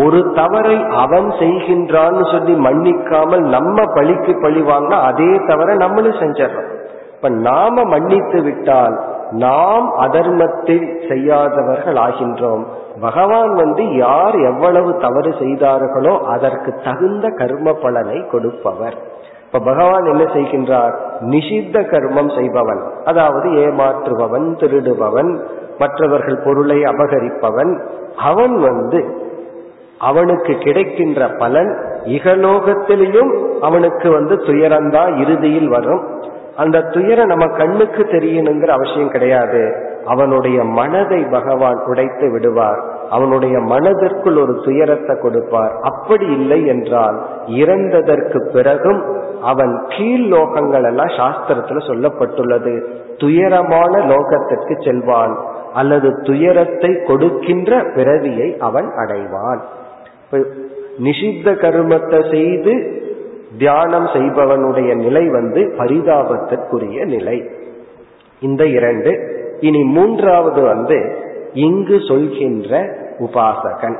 [0.03, 6.69] ஒரு தவறை அவன் செய்கின்றான்னு சொல்லி மன்னிக்காமல் நம்ம பழிக்கு பழி வாங்கினா அதே தவறை நம்மளும் செஞ்சிடறோம்.
[7.15, 8.95] இப்ப நாம மன்னித்து விட்டால்
[9.43, 10.77] நாம் அதர்மத்தை
[11.09, 12.63] செய்யாதவர்கள் ஆகின்றோம்.
[13.01, 18.97] பகவான் வந்து யார் எவ்வளவு தவறு செய்தார்களோ அதற்கு தகுந்த கர்ம பலனை கொடுப்பவர்.
[19.53, 20.93] இப்ப பகவான் என்ன செய்கின்றார்?
[21.21, 22.81] நிஷித்த கர்மம் செய்பவன்.
[23.05, 25.39] அதாவது ஏமாற்றுபவன் திருடுபவன்
[25.79, 27.81] மற்றவர்கள் பொருளை அபகரிப்பவன்.
[28.17, 29.29] அவன் வந்து
[29.99, 36.21] அவனுக்கு கிடைக்கின்ற பலன் இகலோகத்திலையும் அவனுக்கு வந்து துயரம்தான் இறுதியில் வரும்.
[36.57, 39.89] அந்த துயரம் நம்ம கண்ணுக்கு தெரியணுங்கிற அவசியம் கிடையாது.
[40.05, 43.00] அவனுடைய மனதை பகவான் உடைத்து விடுவார்.
[43.11, 45.73] அவனுடைய மனதிற்குள் ஒரு துயரத்தை கொடுப்பார்.
[45.81, 49.01] அப்படி இல்லை என்றால் இறந்ததற்கு பிறகும்
[49.41, 52.83] அவன் கீழ் லோகங்கள் எல்லாம் சாஸ்திரத்துல சொல்லப்பட்டுள்ளது.
[53.17, 55.35] துயரமான லோகத்திற்கு செல்வான்.
[55.73, 59.61] அல்லது துயரத்தை கொடுக்கின்ற பிறவியை அவன் அடைவான்.
[61.03, 62.73] நிஷித்த கருமத்தை செய்து
[63.57, 67.49] தியானம் செய்பவனுடைய நிலை வந்து பரிதாபத்திற்குரிய நிலை.
[68.41, 69.11] இந்த இரண்டு.
[69.59, 70.99] இனி மூன்றாவது வந்து
[71.53, 73.95] இங்கு சொல்கின்ற உபாசகன்.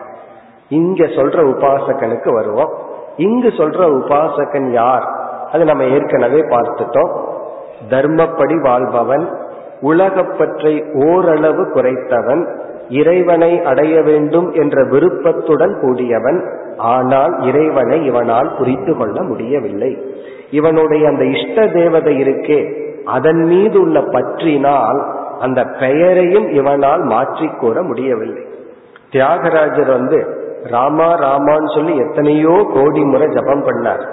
[0.69, 2.73] இங்க சொல்ற உபாசகனுக்கு வருவோம்.
[3.17, 5.09] இங்கு சொல்ற உபாசகன் யார்?
[5.51, 7.17] அது நம்ம ஏற்கனவே பார்த்துட்டோம்.
[7.89, 9.29] தர்மப்படி வாழ்பவன்
[9.81, 16.43] உலகப்பற்றை ஓரளவு குறைத்தவன் இறைவனை அடைய வேண்டும் என்ற விருப்பத்துடன் கூடியவன்
[16.77, 20.05] ஆனால் இறைவனை இவனால் புரிந்து கொள்ள முடியவில்லை.
[20.51, 25.03] இவனுடைய அந்த இஷ்ட தேவதை இருக்கே அதன் மீது உள்ள பற்றினால்
[25.39, 28.43] அந்த பெயரையும் இவனால் மாற்றிக் கூற முடியவில்லை.
[29.11, 30.17] தியாகராஜர் வந்து
[30.63, 34.03] ராமா ராமான்னு சொல்லி எத்தனையோ கோடி முறை ஜபம் பண்ணார்.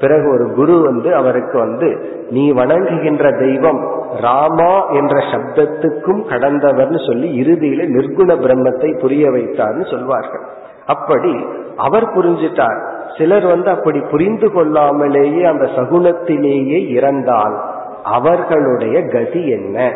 [0.00, 1.88] பிறகு ஒரு குரு வந்து அவருக்கு வந்து
[2.30, 3.80] நீ வணங்குகின்ற தெய்வம்
[4.20, 10.40] ராமா என்ற சப்தத்துக்கும் கடந்தவர்னு சொல்லி இறுதியில நிர்குண பிரம்மத்தை புரிய வைத்தார்னு சொல்வார்கள்.
[10.86, 12.78] அப்படி அவர் புரிஞ்சிட்டார்.
[13.18, 17.56] சிலர் வந்து அப்படி புரிந்து கொள்ளாமலேயே அந்த சகுனத்திலேயே இறந்தால்
[18.02, 19.92] அவர்களுடைய கதி என்ன?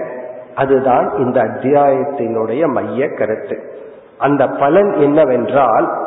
[0.55, 3.76] அதுதான் இந்த அத்தியாயத்தினுடைய மைய கருத்து.
[4.19, 6.05] அந்த பலன் என்னவென்றால்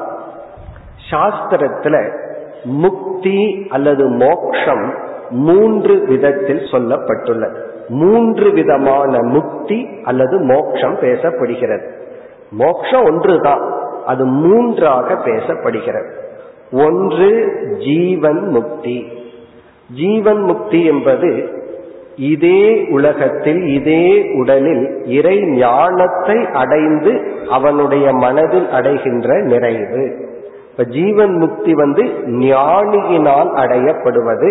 [1.11, 2.17] சாஸ்திரத்துல
[2.63, 4.93] முக்தி அல்லது மோக்ஷம்
[5.29, 7.55] மூன்று விதத்தில் சொல்லப்பட்டுள்ளது.
[7.87, 11.89] மூன்று விதமான முக்தி அல்லது மோக்ஷம் பேசப்படுகிறது.
[12.51, 16.11] மோக்ஷம் ஒன்றுதான் அது மூன்றாக பேசப்படுகிறது.
[16.71, 19.07] ஒன்று ஜீவன் முக்தி.
[19.95, 21.58] ஜீவன் முக்தி என்பது
[22.19, 30.27] இதே உலகத்தில் இதே உடலில் இறை ஞானத்தை அடைந்து அவனுடைய மனதில் அடைகின்ற நிறைவு.
[30.71, 34.49] இப்ப ஜீவன் முக்தி வந்து ஞானியினால் அடையப்படுவது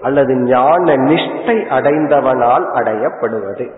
[0.00, 3.70] அல்லது ஞான நிஷ்டை அடைந்தவனால் அடையப்படுவது.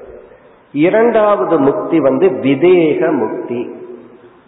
[0.73, 3.75] இரண்டாவது முக்தி வந்து விதேக முக்தி.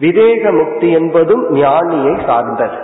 [0.01, 2.77] விதேக முக்தி என்பதும் ஞானியை சார்ந்தது.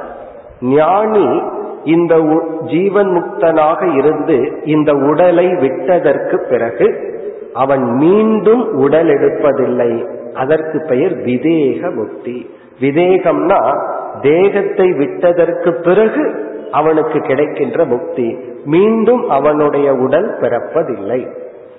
[0.61, 1.43] ஞானி
[1.85, 7.09] இந்த ஜீவன் முக்தனாக இருந்து இந்த உடலை விட்டதற்கு பிறகு
[7.55, 10.09] அவன் மீண்டும் உடல் எடுப்பதில்லை.
[10.35, 12.51] அதற்கு பெயர் விதேக முக்தி.
[12.81, 13.79] விதேகம்னா
[14.23, 18.39] தேகத்தை விட்டதற்கு பிறகு அவனுக்கு கிடைக்கின்ற முக்தி.
[18.65, 21.31] மீண்டும் அவனுடைய உடல் பிறப்பதில்லை.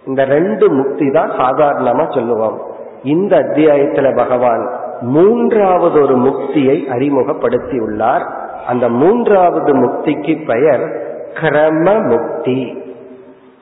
[0.07, 2.61] இந்த ரெண்டு முக்தி தான் சாதாரணமா சொல்லுவோம்.
[3.03, 4.69] இந்த அத்தியாயத்துல பகவான்
[5.01, 8.25] மூன்றாவது ஒரு முக்தியை அறிமுகப்படுத்தியுள்ளார்.
[8.67, 12.80] அந்த மூன்றாவது முக்திக்கு பெயர் கிரம முக்தி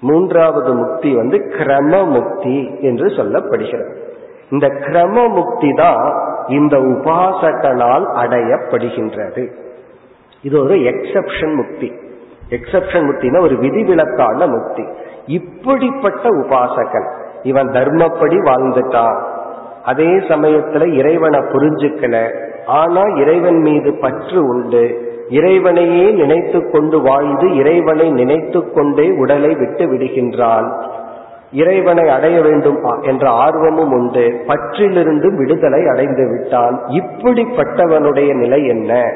[0.01, 3.95] மூன்றாவது முக்தி வந்து கிரம முக்தி என்று சொல்லப்படுகிறது.
[4.49, 6.13] இந்த கிரம முக்தி தான்
[6.47, 9.51] இந்த உபாசகனால் அடையப்படுகின்றது.
[10.41, 11.91] இது ஒரு எக்ஸப்ஷன் முக்தி.
[12.49, 14.87] எக்ஸப்ஷன் முக்தினா ஒரு விதிவிலக்கான முக்தி.
[15.25, 17.11] இப்படிப்பட்ட உபாசகன்
[17.43, 19.21] இவன் தர்மப்படி வாழ்ந்துட்டான்.
[19.83, 24.83] அதே சமயத்துல இறைவனை புரிஞ்சுக்கல ஆனா இறைவன் மீது பற்று உண்டு.
[25.29, 30.67] இறைவனையே நினைத்து கொண்டு வாழ்ந்து இறைவனை நினைத்து கொண்டே உடலை விட்டு விடுகின்றான்
[31.51, 34.25] இறைவனை அடைய வேண்டும் என்ற ஆர்வமும் உண்டு.
[34.47, 36.75] பற்றிலிருந்தும் விடுதலை அடைந்து விட்டான்.
[36.87, 39.11] இப்படிப்பட்டவனுடைய நிலை என்ன?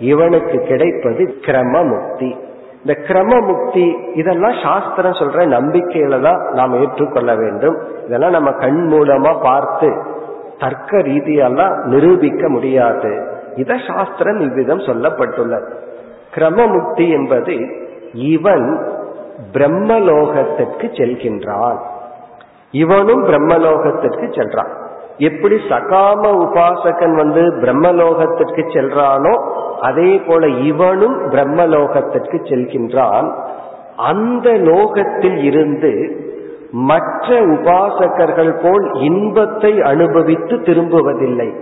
[0.00, 2.30] இவனுக்கு கிடைப்பது கிரம முக்தி
[2.84, 7.76] இந்த கிரம முக்தி இதெல்லாம் சாஸ்திரம் சொல்ற நம்பிக்கையில தான் நாம் ஏற்றுக்கொள்ள வேண்டும்.
[8.06, 9.90] இதெல்லாம் நம்ம கண் மூலமா பார்த்து
[10.62, 13.12] தர்க்க ரீதியெல்லாம் நிரூபிக்க முடியாது.
[13.56, 15.72] இத சாஸ்திரம் இவ்விதம் சொல்லப்பட்டுள்ளது
[16.34, 17.56] கிரமமுக்தி என்பது
[18.12, 18.66] இவன்
[19.54, 21.80] பிரம்மலோகத்திற்கு செல்கின்றான்.
[22.72, 24.72] இவனும் பிரம்மலோகத்திற்கு செல்றான்.
[25.18, 29.32] எப்படி சகாம உபாசகன் வந்து பிரம்மலோகத்திற்கு செல்றானோ
[29.80, 33.28] அதே போல இவனும் பிரம்மலோகத்திற்கு செல்கின்றான்.
[34.10, 35.92] அந்த லோகத்தில் இருந்து
[36.72, 41.52] மற்ற உபாசகர்கள் போல் இன்பத்தை அனுபவித்து திரும்புவதில்லை.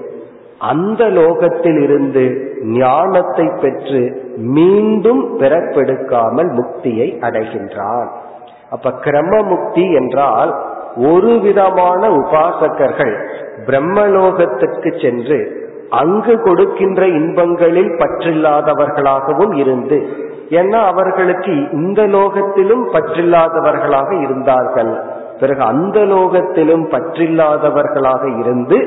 [0.58, 2.24] அந்த லோகத்தில் இருந்து
[2.62, 8.08] ஞானத்தை பெற்று மீண்டும் பிறப்பெடுக்காமல் முக்தியை அடைகின்றான்.
[8.70, 10.54] அப்ப கிரம முக்தி என்றால்
[10.96, 13.14] ஒரு விதமான உபாசகர்கள்
[13.66, 24.92] பிரம்மலோகத்துக்கு சென்று அங்கு கொடுக்கின்ற இன்பங்களில் பற்றில்லாதவர்களாகவும் இருந்து ஏன்னா அவர்களுக்கு இந்த லோகத்திலும் பற்றில்லாதவர்களாக இருந்தார்கள்.
[25.40, 28.78] பிறகு அந்த லோகத்திலும் பற்றில்லாதவர்களாக இருந்து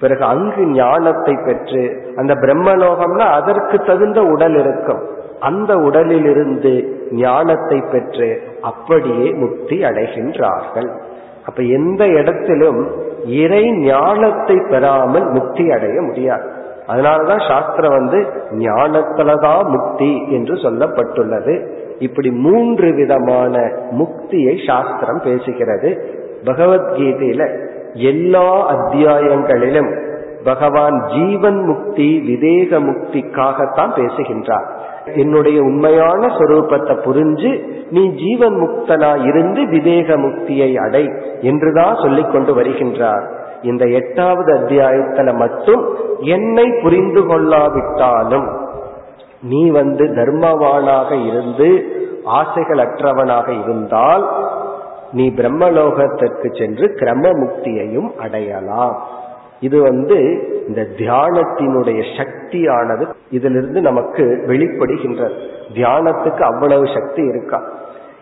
[0.00, 5.02] பிறகு அங்கு ஞானத்தை பெற்று அந்த பிரம்மலோகம்னா அதற்கு தகுந்த உடல் இருக்கும்.
[5.40, 6.72] அந்த உடலிலிருந்து
[7.10, 8.28] ஞானத்தை பெற்று
[8.60, 10.88] அப்படியே முக்தி அடைகின்றார்கள்.
[11.46, 12.80] அப்ப எந்த இடத்திலும்
[13.24, 16.48] இறை ஞானத்தை பெறாமல் முக்தி அடைய முடியாது.
[16.88, 21.66] அதனாலதான் சாஸ்திரம் வந்து ஞானத்துலதான் முக்தி என்று சொல்லப்பட்டுள்ளது.
[21.98, 25.98] இப்படி மூன்று விதமான முக்தியை சாஸ்திரம் பேசுகிறது.
[26.44, 30.06] பகவத்கீதையில எல்லா அத்தியாயங்களிலும்
[30.44, 34.66] பகவான் ஜீவன் முக்தி விதேக முக்திக்காகத்தான் பேசுகின்றார்.
[35.14, 41.04] என்னுடைய உண்மையான சொரூபத்தை புரிஞ்சு நீ ஜீவன் முக்தனா இருந்து விதேக முக்தியை அடை
[41.40, 43.24] என்றுதான் சொல்லிக் கொண்டு வருகின்றார்.
[43.62, 48.66] இந்த எட்டாவது அத்தியாயத்துல மட்டும் என்னை புரிந்து கொள்ளாவிட்டாலும்
[49.42, 54.28] நீ வந்து தர்மவானாக இருந்து ஆசைகள் அற்றவனாக இருந்தால்
[55.12, 59.02] நீ பிரம்மலோகத்திற்கு சென்று கிரம முக்தியையும் அடையலாம்.
[59.60, 60.16] இது வந்து
[60.68, 65.38] இந்த தியானத்தினுடைய சக்தியானது இதிலிருந்து நமக்கு வெளிப்படுகின்றது.
[65.74, 67.62] தியானத்துக்கு அவ்வளவு சக்தி இருக்கா?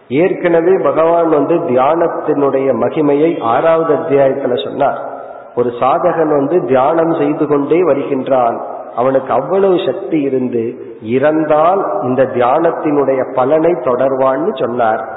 [0.09, 5.15] ஏற்கனவே பகவான் வந்து தியானத்தினுடைய மகிமையை ஆறாவது அத்தியாயத்துல சொன்னார்.
[5.57, 8.65] ஒரு சாதகன் வந்து தியானம் செய்து கொண்டே வருகின்றான்.
[8.97, 10.65] அவனுக்கு அவ்வளவு சக்தி இருந்து
[11.03, 15.09] இறந்தால் இந்த தியானத்தினுடைய பலனை தொடர்வான்னு சொன்னார்.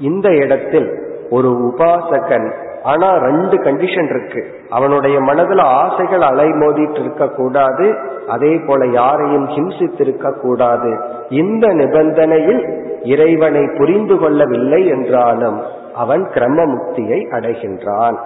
[0.00, 0.88] இந்த இடத்தில்
[1.30, 4.54] ஒரு உபாசகன் ஆனா ரெண்டு கண்டிஷன் இருக்கு.
[4.70, 7.94] அவனுடைய மனதுல ஆசைகள் அலைமோதிட்டு இருக்க கூடாது
[8.28, 11.00] அதே போல யாரையும் ஹிம்சித்திருக்க கூடாது.
[11.28, 12.62] இந்த நிபந்தனையில்
[13.02, 15.60] இறைவனை புரிந்து கொள்ளவில்லை என்றாலும்
[15.94, 18.18] அவன் கிரம முக்தியை அடைகின்றான்.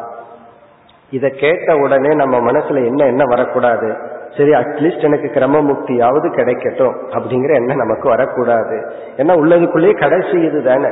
[1.10, 3.96] இதை கேட்ட உடனே நம்ம மனசுல என்ன என்ன வரக்கூடாது?
[4.36, 8.90] சரி அட்லீஸ்ட் எனக்கு கிரம முக்தியாவது கிடைக்கட்டும் அப்படிங்கிற எண்ணம் நமக்கு வரக்கூடாது.
[9.16, 10.88] ஏன்னா உள்ளதுக்குள்ளேயே கடைசி இது தானே.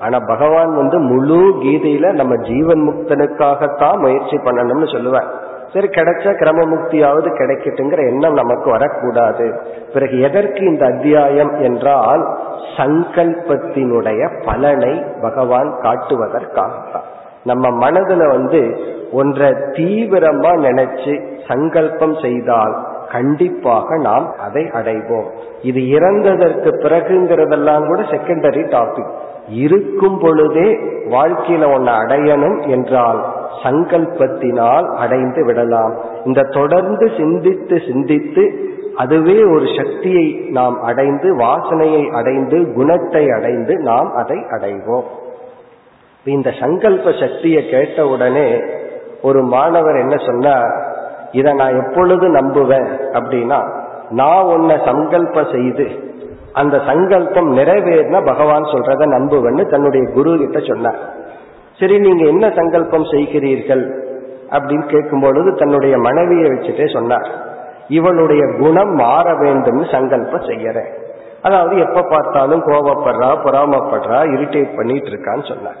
[0.00, 5.26] ஆனா பகவான் வந்து முழு கீதையில நம்ம ஜீவன் முக்தனுக்காகத்தான் முயற்சி பண்ணணும்னு சொல்லுவேன்
[5.72, 9.60] சரி கிடைச்சா கிரம முக்தியாவது கிடைக்கட்டுங்கிற எண்ணம் நமக்கு வரக்கூடாது.
[9.92, 12.38] பிறகு எதற்கு இந்த அத்தியாயம் என்றால்
[12.76, 17.06] சங்கல்பத்தினுடைய பலனை பகவான் காட்டுவதற்காகத்தான்.
[17.44, 18.80] நம்ம மனதுல வந்து
[19.12, 25.28] ஒன்றை தீவிரமா நினைச்சு சங்கல்பம் செய்தால் கண்டிப்பாக நாம் அதை அடைவோம்.
[25.62, 29.12] இது இறந்ததற்கு பிறகுங்கிறதெல்லாம் கூட செகண்டரி டாபிக்
[29.48, 30.68] இருக்கும் பொழுதே
[31.10, 33.24] வாழ்க்கையில ஒன்னு அடையணும் என்றால்
[33.62, 35.98] சங்கல்பத்தினால் அடைந்து விடலாம்.
[36.24, 38.44] இந்த தொடர்ந்து சிந்தித்து சிந்தித்து
[38.94, 45.04] அதுவே ஒரு சக்தியை நாம் அடைந்து வாசனையை அடைந்து குணத்தை அடைந்து நாம் அதை அடைவோம்.
[46.24, 48.60] இந்த சங்கல்ப சக்தியை கேட்ட உடனே
[49.22, 50.96] ஒரு மாணவர் என்ன சொன்னார்
[51.32, 52.88] இதை நான் எப்பொழுது நம்புவேன்?
[53.12, 53.70] அப்படின்னா
[54.10, 55.86] நான் உன்னை சங்கல்பம் செய்து
[56.52, 61.00] அந்த சங்கல்பம் நிறைவேறினா பகவான் சொல்றத நம்புவேன்னு தன்னுடைய குரு கிட்ட சொன்னார்.
[61.78, 64.06] சரி நீங்க என்ன சங்கல்பம் செய்கிறீர்கள்?
[64.50, 67.28] அப்படின்னு கேட்கும் பொழுது தன்னுடைய மனைவியை வச்சுட்டே சொன்னார்.
[67.88, 70.90] இவளுடைய குணம் மாற வேண்டும்னு சங்கல்பம் செய்யறேன்.
[71.42, 75.76] அதாவது எப்ப பார்த்தாலும் கோபப்படுறா பொறாமப்படுறா இரிட்டேட் பண்ணிட்டு இருக்கான்னு சொன்னார்.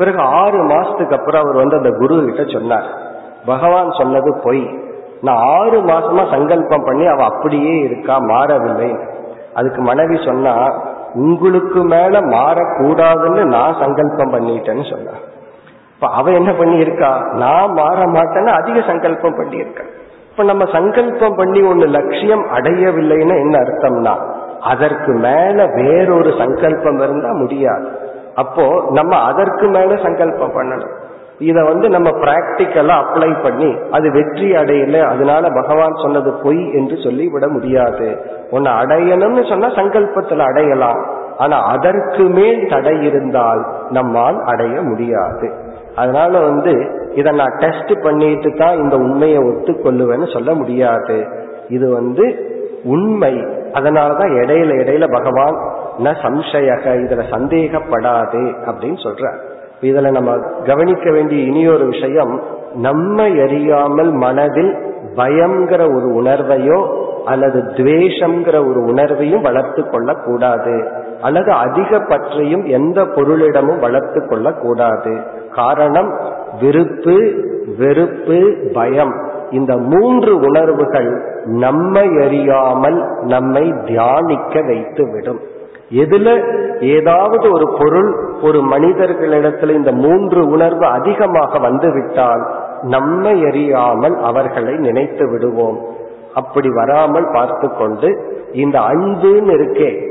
[0.00, 2.88] பிறகு ஆறு மாசத்துக்கு அப்புறம் அவர் வந்து அந்த குரு கிட்ட சொன்னார்
[3.46, 4.64] பகவான் சொன்னது பொய்.
[5.20, 8.90] நான் ஆறு மாசமா சங்கல்பம் பண்ணி அவ அப்படியே இருக்கா மாறவில்லை.
[9.54, 10.54] அதுக்கு மனைவி சொன்னா
[11.14, 15.14] உங்களுக்கு மேல மாறக்கூடாதுன்னு நான் சங்கல்பம் பண்ணிட்டேன்னு சொன்னா.
[15.94, 19.84] இப்ப அவ என்ன பண்ணியிருக்கா நான் மாற மாட்டேன்னு அதிக சங்கல்பம் பண்ணியிருக்கா.
[20.30, 24.14] இப்ப நம்ம சங்கல்பம் பண்ணி ஒண்ணு லட்சியம் அடையவில்லைன்னு என்ன அர்த்தம்னா
[24.60, 27.88] அதற்கு மேல வேறொரு சங்கல்பம் இருந்தா முடியாது.
[28.42, 30.96] அப்போ நம்ம அதற்கு மேல சங்கல்பம் பண்ணணும்.
[31.50, 37.26] இத வந்து நம்ம பிராக்டிக்கலா அப்ளை பண்ணி அது வெற்றி அடையல அதனால பகவான் சொன்னது பொய் என்று சொல்லி
[37.28, 38.08] விட முடியாது.
[38.50, 41.00] உன்னை அடையணும்னு சொன்னா சங்கல்பத்துல அடையலாம்.
[41.36, 45.48] ஆனா அதற்கு மேல் தடை இருந்தால் நம்மால் அடைய முடியாது.
[45.96, 46.74] அதனால வந்து
[47.14, 51.18] இதை நான் டெஸ்ட் பண்ணிட்டு தான் இந்த உண்மையை ஒத்துக்கொள்ளுவேன்னு சொல்ல முடியாது.
[51.68, 52.24] இது வந்து
[52.84, 53.34] உண்மை.
[53.72, 55.56] அதனாலதான் இடையில இடையில பகவான்
[56.02, 59.34] ந சம்சயக இதுல சந்தேகப்படாது அப்படின்னு சொல்ற.
[59.80, 62.40] இதுல நம்ம கவனிக்க வேண்டிய இனியொரு விஷயம்
[62.74, 64.72] நம்ம எறியாமல் மனதில்
[65.16, 66.78] பயம்ங்கிற ஒரு உணர்வையோ
[67.24, 70.88] அல்லது துவேஷங்கிற ஒரு உணர்வையும் வளர்த்து கொள்ள கூடாது
[71.22, 75.20] அல்லது அதிக பற்றையும் எந்த பொருளிடமும் வளர்த்து கொள்ள கூடாது
[75.54, 76.20] காரணம்
[76.60, 77.16] விருப்பு
[77.78, 79.14] வெறுப்பு பயம்.
[79.50, 85.40] இந்த மூன்று உணர்வுகள் நம்மை அறியாமல் நம்மை தியானிக்க வைத்து விடும்
[85.90, 92.50] எதுல ஏதாவது ஒரு பொருள் ஒரு மனிதர்களிடத்துல இந்த மூன்று உணர்வு அதிகமாக வந்துவிட்டால்
[92.82, 95.88] நம்மை அறியாமல் அவர்களை நினைத்து விடுவோம்.
[96.34, 100.08] அப்படி வராமல் பார்த்து கொண்டு இந்த அன்புன்னு இருக்கே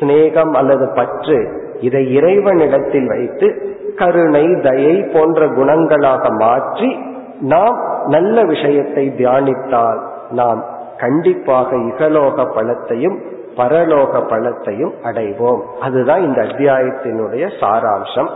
[0.00, 1.48] சிநேகம் அல்லது பற்று
[1.80, 6.96] இதை இறைவனிடத்தில் வைத்து கருணை தயை போன்ற குணங்களாக மாற்றி
[7.40, 10.64] நாம் நல்ல விஷயத்தை தியானித்தால் நாம்
[10.98, 13.22] கண்டிப்பாக இகலோக பலத்தையும்
[13.62, 15.60] பரலோக பலத்தையும் அடைவோம்.
[15.80, 18.30] அதுதான் இந்த அத்தியாயத்தினுடைய சாராம்சம்.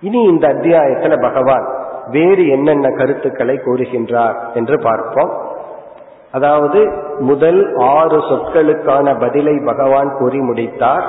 [0.00, 1.76] இனி இந்த அத்தியாயத்துல பகவான்
[2.10, 5.46] வேறு என்னென்ன கருத்துக்களை கூறுகின்றார் என்று பார்ப்போம்.
[6.32, 11.04] அதாவது முதல் ஆறு சொற்களுக்கான பதிலை பகவான் கூறி முடித்தார்.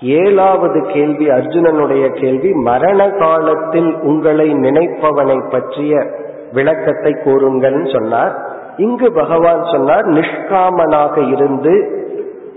[0.00, 6.06] ஏழாவது கேள்வி அர்ஜுனனுடைய கேள்வி மரண காலத்தில் உங்களை நினைப்பவனை பற்றிய
[6.52, 8.34] விளக்கத்தை கூறுங்கள் சொன்னார்.
[8.76, 11.99] இங்கு பகவான் சொன்னார் நிஷ்காமனாக இருந்து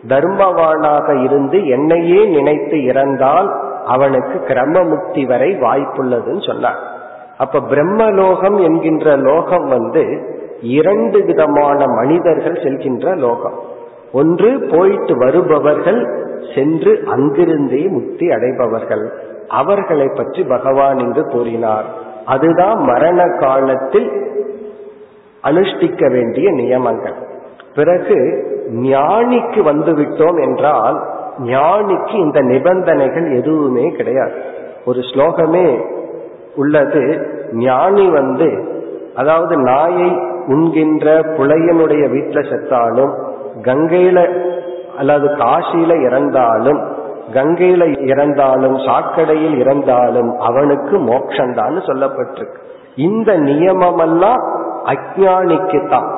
[0.08, 3.50] தர்மவானாக இருந்து என்னையே நினைத்து இறந்தால்
[3.86, 6.80] அவனுக்கு கிரம முக்தி வரை வாய்ப்புள்ளதுன்னு சொன்னார்.
[7.38, 13.60] அப்ப பிரம்மலோகம் என்கின்ற லோகம் வந்து இரண்டு விதமான மனிதர்கள் செல்கின்ற லோகம்.
[14.14, 19.10] ஒன்று போயிட்டு வருபவர்கள் சென்று அங்கிருந்தே முக்தி அடைபவர்கள்.
[19.48, 21.86] அவர்களை பற்றி பகவான் இங்கு கூறினார்.
[22.26, 24.12] அதுதான் மரண காலத்தில்
[25.44, 27.32] அனுஷ்டிக்க வேண்டிய நியமங்கள்.
[27.76, 28.18] பிறகு
[28.72, 30.98] ஞானிக்கு வந்து விட்டோம் என்றால்
[31.40, 34.32] ஞானிக்கு இந்த நிபந்தனைகள் எதுவுமே கிடையாது.
[34.86, 35.84] ஒரு ஸ்லோகமே
[36.56, 37.04] உள்ளது
[37.52, 38.50] ஞானி வந்து
[39.16, 40.10] அதாவது நாயை
[40.48, 41.08] உண்கின்ற
[41.38, 43.14] புலையனுடைய வீட்டில் செத்தாலும்
[43.62, 44.20] கங்கையில
[44.98, 46.82] அல்லது காசியில இறந்தாலும்
[47.34, 52.60] கங்கையில இறந்தாலும் சாக்கடையில் இறந்தாலும் அவனுக்கு மோட்சம்தான் சொல்லப்பட்டிருக்கு.
[52.96, 54.44] இந்த நியமமெல்லாம்
[54.86, 56.10] அஜானிக்கு தான்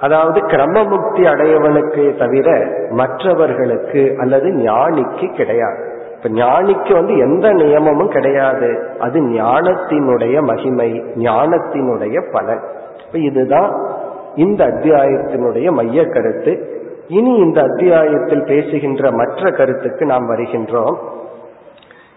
[0.00, 5.94] அதாவது கிரமமுக்தி அடையவனுக்கு தவிர மற்றவர்களுக்கு அல்லது ஞானிக்கு கிடையாது.
[6.16, 8.90] இப்ப ஞானிக்கு வந்து எந்த நியமமும் கிடையாது.
[8.98, 12.60] அது ஞானத்தினுடைய மகிமை ஞானத்தினுடைய பலன்.
[13.06, 13.86] இப்ப இதுதான்
[14.34, 16.80] இந்த அத்தியாயத்தினுடைய மைய கருத்து.
[17.08, 20.96] இனி இந்த அத்தியாயத்தில் பேசுகின்ற மற்ற கருத்துக்கு நாம் வருகின்றோம்.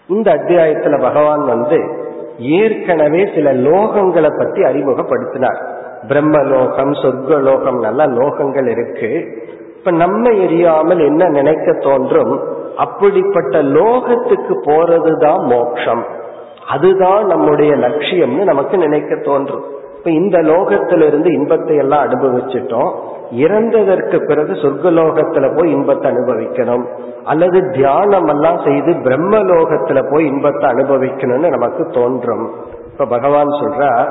[0.07, 5.77] இந்த அத்தியாயத்துல பகவான் வந்து ஏற்கனவே சில லோகங்களை பற்றி அறிமுகப்படுத்தினார்.
[6.07, 9.27] பிரம்மலோகம் சொர்க்கலோகம் நல்ல லோகங்கள் இருக்கு.
[9.77, 12.39] இப்ப நம்ம எரியாமல் என்ன நினைக்க தோன்றும்?
[12.77, 16.05] அப்படிப்பட்ட லோகத்துக்கு போறதுதான் மோட்சம்.
[16.69, 19.63] அதுதான் நம்முடைய லட்சியம்னு நமக்கு நினைக்க தோன்றும்.
[19.97, 22.91] இப்ப இந்த லோகத்திலிருந்து இன்பத்தை எல்லாம் அனுபவிச்சிட்டோம்.
[23.37, 26.85] இறந்ததற்கு பிறகு சொர்க்கலோகத்துல போய் இன்பத்தை அனுபவிக்கணும்.
[27.23, 32.49] அல்லது தியானம் எல்லாம் செய்து பிரம்மலோகத்துல போய் இன்பத்தை அனுபவிக்கணும்னு நமக்கு தோன்றும்.
[32.91, 34.09] இப்ப பகவான் சொல்ற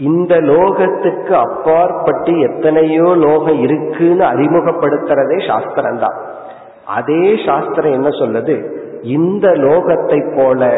[0.00, 6.18] இந்த லோகத்துக்கு அப்பாற்பட்டு எத்தனையோ லோகம் இருக்குன்னு அறிமுகப்படுத்துறதே சாஸ்திரம் தான்
[6.84, 8.54] அதே சாஸ்திரம் என்ன சொல்லுது?
[9.02, 10.70] இந்த லோகத்தை போல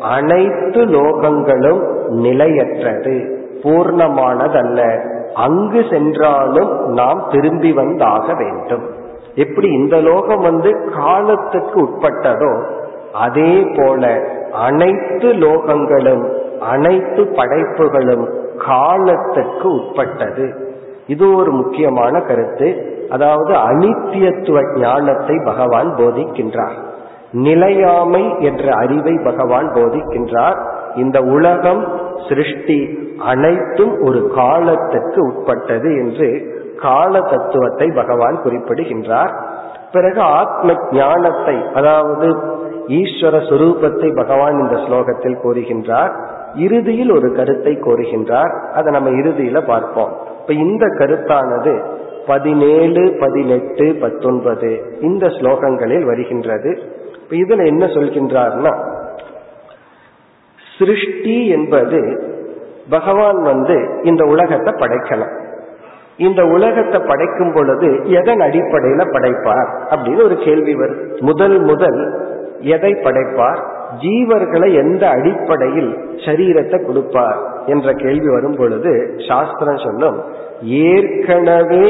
[0.00, 3.16] அனைத்து லோகங்களும் நிலையற்றது
[3.62, 4.80] பூர்ணமானதல்ல.
[5.34, 8.84] அங்கு சென்றாலும் நாம் திரும்பி வந்தாக வேண்டும்.
[9.34, 12.52] எப்படி இந்த லோகம் வந்து காலத்துக்கு உட்பட்டதோ
[13.12, 14.02] அதே போல
[14.52, 16.24] அனைத்து லோகங்களும்
[16.72, 18.26] அனைத்து படைப்புகளும்
[18.66, 20.46] காலத்துக்கு உட்பட்டது.
[21.06, 22.68] இது ஒரு முக்கியமான கருத்து.
[23.10, 26.76] அதாவது அனித்தியத்துவ ஞானத்தை பகவான் போதிக்கின்றார்.
[27.32, 30.58] நிலையாமை என்ற அறிவை பகவான் போதிக்கின்றார்.
[30.96, 31.82] இந்த உலகம்
[32.28, 32.78] சிருஷ்டி
[33.18, 36.28] அனைத்தும் ஒரு காலத்துக்கு உட்பட்டது என்று
[36.76, 39.32] கால தத்துவத்தை பகவான் குறிப்பிடுகின்றார்.
[39.92, 42.28] பிறகு ஆத்ம ஞானத்தை அதாவது
[42.88, 46.12] ஈஸ்வர சுரூபத்தை பகவான் இந்த ஸ்லோகத்தில் கூறுகின்றார்.
[46.56, 48.70] இறுதியில் ஒரு கருத்தை கோருகின்றார்.
[48.70, 50.16] அதை நம்ம இறுதியில பார்ப்போம்.
[50.40, 51.84] இப்ப இந்த கருத்தானது
[52.26, 56.78] பதினேழு பதினெட்டு பத்தொன்பது இந்த ஸ்லோகங்களில் வருகின்றது.
[57.22, 58.94] இப்ப இதுல என்ன சொல்கின்றார்னா
[60.78, 62.22] சிருஷ்டி என்பது
[62.90, 65.44] பகவான் வந்து இந்த உலகத்தை படைக்கலாம்
[66.16, 69.70] இந்த உலகத்தை படைக்கும் பொழுது எதன் அடிப்படையில படைப்பார்?
[69.90, 71.00] அப்படின்னு ஒரு கேள்வி வரும்.
[71.20, 72.28] முதல் முதல்
[72.60, 73.75] எதை படைப்பார்?
[74.00, 78.92] ஜீவர்களை எந்த அடிப்படையில் சரீரத்தை கொடுப்பார் என்ற கேள்வி வரும் பொழுது
[79.28, 80.18] சாஸ்திரம் சொல்லும்
[80.62, 81.86] ஏற்கனவே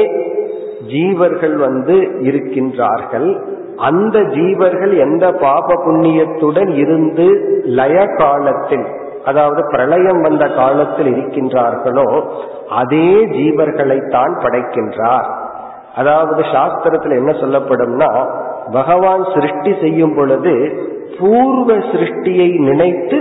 [0.87, 3.29] ஜீவர்கள் வந்து இருக்கின்றார்கள்
[3.77, 7.27] அந்த ஜீவர்கள் எந்த பாப புண்ணியத்துடன் இருந்து
[7.63, 8.87] லய காலத்தில்
[9.25, 12.07] அதாவது பிரளயம் வந்த காலத்தில் இருக்கின்றார்களோ
[12.69, 15.27] அதே ஜீவர்களைத்தான் படைக்கின்றார்.
[15.95, 18.09] அதாவது சாஸ்திரத்தில் என்ன சொல்லப்படும்னா
[18.71, 20.53] பகவான் சிருஷ்டி செய்யும் பொழுது
[21.19, 23.19] பூர்வ சிருஷ்டியை நினைத்து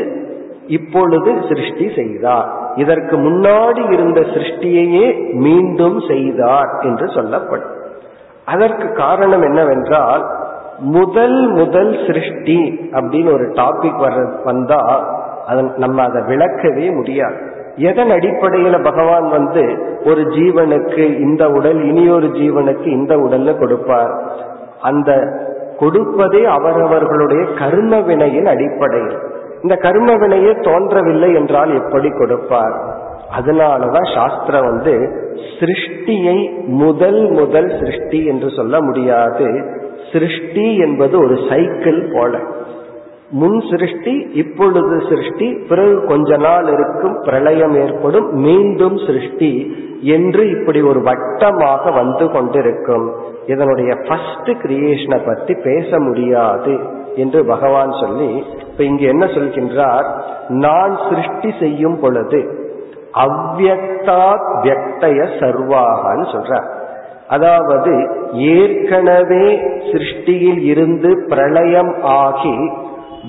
[0.66, 2.48] இப்பொழுது சிருஷ்டி செய்தார்.
[2.74, 7.74] இதற்கு முன்னாடி இருந்த சிருஷ்டியையே மீண்டும் செய்தார் என்று சொல்லப்படும்.
[8.44, 10.24] அதற்கு காரணம் என்னவென்றால்
[10.78, 12.58] முதல் முதல் சிருஷ்டி
[12.92, 14.80] அப்படின்னு ஒரு டாபிக் வர வந்தா
[15.46, 17.38] அதன் நம்ம அதை விளக்கவே முடியாது.
[17.76, 19.64] எதன் அடிப்படையில பகவான் வந்து
[20.04, 24.12] ஒரு ஜீவனுக்கு இந்த உடல் இனியொரு ஜீவனுக்கு இந்த உடல்ல கொடுப்பார்?
[24.80, 25.10] அந்த
[25.78, 29.18] கொடுப்பதே அவரவர்களுடைய கர்ம வினையின் அடிப்படையில்.
[29.62, 33.04] இந்த கர்ம வினையே தோன்றவில்லை என்றால் எப்படி கொடுப்பார்?
[33.40, 35.24] அதனாலதான் சாஸ்திரம் வந்து
[35.60, 39.74] சிருஷ்டியை முதல் முதல் சிருஷ்டி என்று சொல்ல முடியாது.
[40.12, 42.38] சிருஷ்டி என்பது ஒரு சைக்கிள் போல.
[43.30, 51.00] முன் சிருஷ்டி இப்பொழுது சிருஷ்டி பிறகு கொஞ்ச நாள் இருக்கும் பிரளயம் ஏற்படும் மீண்டும் சிருஷ்டி என்று இப்படி ஒரு
[51.00, 53.14] வட்டமாக வந்து கொண்டிருக்கும்.
[53.46, 56.78] இதனுடைய ஃபர்ஸ்ட் கிரியேஷனை பற்றி பேச முடியாது
[57.14, 60.06] என்று பகவான் சொல்லி இப்ப இங்க என்ன சொல்கின்றார்?
[60.48, 62.40] நான் சிருஷ்டி செய்யும் பொழுது
[63.12, 64.24] அவ்வக்தா
[64.62, 66.66] வியக்தய சர்வாகான்னு சொல்றார்.
[67.28, 67.92] அதாவது
[68.32, 69.46] ஏற்கனவே
[69.92, 72.70] சிருஷ்டியில் இருந்து பிரளயம் ஆகி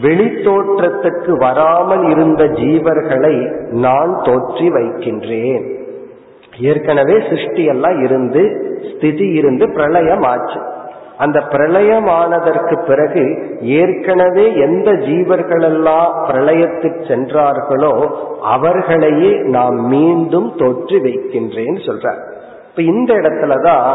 [0.02, 3.36] வெளித்தோற்றத்துக்கு வராமல் இருந்த ஜீவர்களை
[3.72, 5.66] நான் தோற்றி வைக்கின்றேன்.
[6.60, 8.44] ஏற்கனவே சிருஷ்டி எல்லாம் இருந்து
[8.90, 10.60] ஸ்திதி இருந்து பிரளயம் ஆச்சு
[11.18, 13.24] அந்த பிரளயமானதற்கு பிறகு
[13.62, 17.94] ஏற்கனவே எந்த ஜீவர்களெல்லாம் பிரளயத்துக்கு சென்றார்களோ
[18.42, 22.22] அவர்களையே நாம் மீண்டும் தோற்றி வைக்கின்றேன்னு சொல்றார்.
[22.70, 23.90] இப்ப இந்த இடத்துலதான்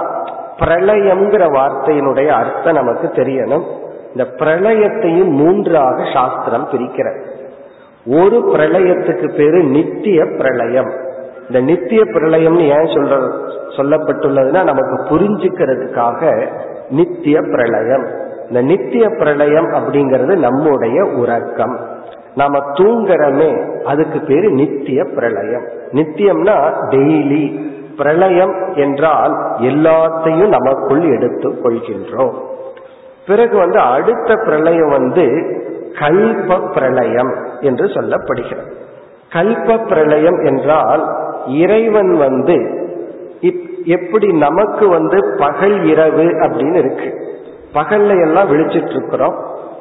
[0.59, 3.66] பிரளயம்ங்கிற வார்த்தையினுடைய அர்த்தம் நமக்கு தெரியணும்.
[4.15, 7.31] இந்த பிரளயத்தையும் மூன்றாக சாஸ்திரம் பிரிக்கிற
[8.07, 10.93] ஒரு பிரளயத்துக்கு பேரு நித்திய பிரளயம்.
[11.47, 13.33] இந்த நித்திய பிரளயம்னு ஏன் சொல்ற
[13.77, 16.47] சொல்லப்பட்டுள்ளதுன்னா நமக்கு புரிஞ்சுக்கிறதுக்காக
[16.91, 18.07] நித்திய பிரளயம்.
[18.49, 21.81] இந்த நித்திய பிரளயம் அப்படிங்கிறது நம்முடைய உறக்கம்.
[22.35, 25.65] நாம தூங்குறமே அதுக்கு பேரு நித்திய பிரளயம்.
[25.93, 32.35] நித்தியம்னா டெய்லி பிரளயம் என்றால் எல்லாத்தையும் நமக்குள் எடுத்துக் கொள்கின்றோம்.
[33.27, 35.25] பிறகு வந்து அடுத்த பிரளயம் வந்து
[35.93, 38.73] கல்ப பிரளயம் என்று சொல்லப்படுகிறது.
[39.33, 41.05] கல்ப பிரளயம் என்றால்
[41.47, 42.57] இறைவன் வந்து
[43.85, 47.09] எப்படி நமக்கு வந்து பகல் இரவு அப்படின்னு இருக்கு.
[47.75, 49.35] பகல்ல எல்லாம் விழிச்சிட்டு இருக்கிறோம்.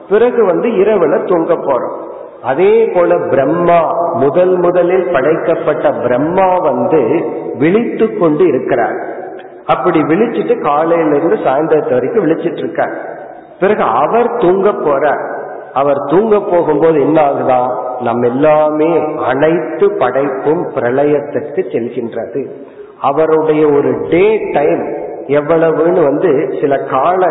[0.10, 1.98] பிறகு வந்து இரவுல தூங்க போறோம்.
[2.44, 7.02] அதே போல பிரம்மா முதல் முதலில் படைக்கப்பட்ட பிரம்மா வந்து
[7.58, 8.98] விழித்து கொண்டு இருக்கிறார்.
[9.66, 13.20] அப்படி விழிச்சிட்டு காலையில இருந்து சாயந்தரத்து வரைக்கும் விழிச்சிட்டு இருக்கார்.
[13.62, 15.24] பிறகு அவர் தூங்க போறார்
[15.74, 17.62] அவர் தூங்க போகும்போது என்ன ஆகுதா?
[18.02, 18.92] நம் எல்லாமே
[19.26, 22.42] அனைத்து படைப்பும் பிரளயத்திற்கு செல்கின்றது.
[23.02, 24.84] அவருடைய ஒரு டே டைம்
[25.40, 26.32] எவ்வளவுன்னு வந்து
[26.62, 27.22] சில கால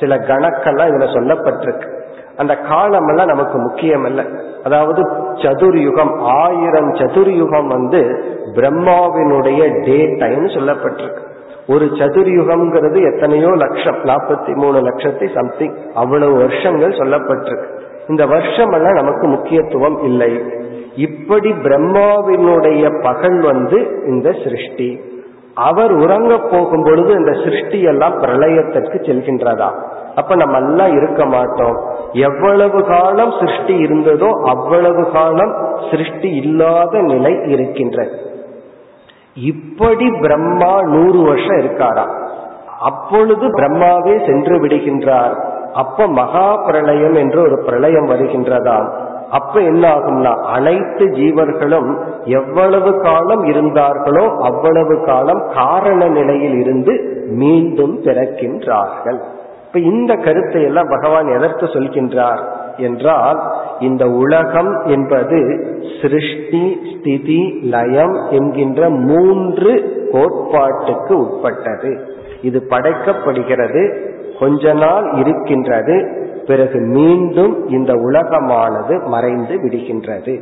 [0.00, 1.88] சில கணக்கெல்லாம் இதுல சொல்லப்பட்டிருக்கு.
[2.36, 4.22] அந்த காலம் எல்லாம் நமக்கு முக்கியம் அல்ல
[4.64, 5.02] அதாவது
[5.42, 8.00] சதுர்யுகம் ஆயிரம் சதுர்யுகம் வந்து
[8.54, 11.24] பிரம்மாவினுடைய டே டைம் சொல்லப்பட்டிருக்கு.
[11.68, 17.68] ஒரு சதுர்யுகம்ங்கிறது எத்தனையோ லட்சம் நாற்பத்தி மூணு லட்சத்தி சம்திங் அவ்வளவு வருஷங்கள் சொல்லப்பட்டிருக்கு.
[18.08, 20.42] இந்த வருஷம் எல்லாம் நமக்கு முக்கியத்துவம் இல்லை.
[20.96, 25.00] இப்படி பிரம்மாவினுடைய பகல் வந்து இந்த சிருஷ்டி.
[25.54, 29.68] அவர் உறங்க போகும் பொழுது இந்த சிருஷ்டி எல்லாம் பிரளயத்திற்கு செல்கின்றதா?
[30.14, 31.76] அப்ப நம்ம எல்லாம் இருக்க மாட்டோம்.
[32.12, 35.54] எவ்வளவு காலம் சிருஷ்டி இருந்ததோ அவ்வளவு காலம்
[35.90, 38.34] சிருஷ்டி இல்லாத நிலை இருக்கின்றது.
[39.36, 42.14] இப்படி பிரம்மா நூறு வருஷம் இருக்காராம்
[42.80, 45.34] அப்பொழுது பிரம்மாவே சென்று விடுகின்றார்.
[45.72, 48.88] அப்ப மகா பிரளயம் என்று ஒரு பிரளயம் வருகின்றதாம்.
[49.30, 59.20] அப்ப என்ன ஆகும்னா அனைத்து ஜீவர்களும் எவ்வளவு காலம் இருந்தார்களோ அவ்வளவு காலம் காரண நிலையில் இருந்து மீண்டும் பிறக்கின்றார்கள்.
[59.66, 62.42] இப்ப இந்த கருத்தை எல்லாம் பகவான் எதற்கு சொல்கின்றார்?
[62.78, 63.40] என்றால்
[63.80, 65.40] இந்த உலகம் என்பது
[66.02, 69.72] சிருஷ்டி ஸ்திதி லயம் என்கின்ற மூன்று
[70.12, 72.00] கோட்பாட்டுக்கு உட்பட்டது.
[72.42, 80.34] இது படைக்கப்படுகிறது கொஞ்ச நாள் இருக்கின்றது பிறகு மீண்டும் இந்த உலகமானது மறைந்து விடுகின்றது.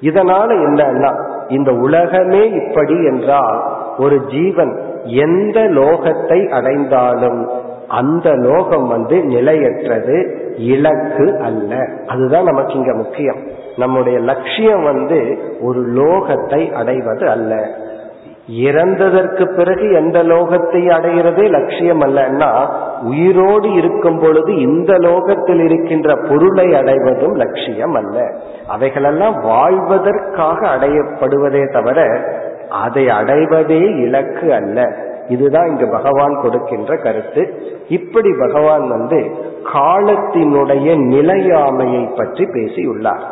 [0.00, 1.10] இதனால என்னன்னா
[1.48, 3.62] இந்த உலகமே இப்படி என்றால்
[3.98, 7.48] ஒரு ஜீவன் எந்த லோகத்தை அடைந்தாலும்
[7.88, 11.76] அந்த லோகம் வந்து நிலையற்றது இலக்கு அல்ல.
[12.06, 13.36] அதுதான் நமக்கு இங்க முக்கியம்.
[13.76, 17.68] நம்முடைய லட்சியம் வந்து ஒரு லோகத்தை அடைவது அல்ல.
[18.62, 22.68] இறந்ததற்கு பிறகு எந்த லோகத்தை அடைகிறதே லட்சியம் அல்லன்னா
[23.02, 28.30] உயிரோடு இருக்கும் பொழுது இந்த லோகத்தில் இருக்கின்ற பொருளை அடைவதும் லட்சியம் அல்ல.
[28.68, 32.20] அவைகளெல்லாம் வாழ்வதற்காக அடையப்படுவதே தவிர
[32.70, 34.92] அதை அடைவதே இலக்கு அல்ல.
[35.28, 37.42] இதுதான் இங்கு பகவான் கொடுக்கின்ற கருத்து.
[37.88, 39.18] இப்படி பகவான் வந்து
[39.74, 43.24] காலத்தினுடைய நிலையாமையை பற்றி பேசியுள்ளார்.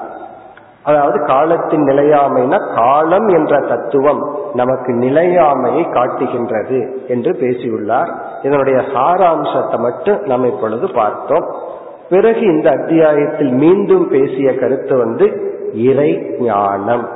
[0.83, 4.21] அதாவது காலத்தின் நிலையாமைனா காலம் என்ற தத்துவம்
[4.55, 8.11] நமக்கு நிலையாமையை காட்டுகின்றது என்று பேசியுள்ளார்.
[8.43, 11.49] இதனுடைய சாராம்சத்தை மட்டும் நாம் இப்பொழுது பார்த்தோம்.
[12.09, 15.27] பிறகு இந்த அத்தியாயத்தில் மீண்டும் பேசிய கருத்து வந்து
[15.75, 17.07] இறை ஞானம்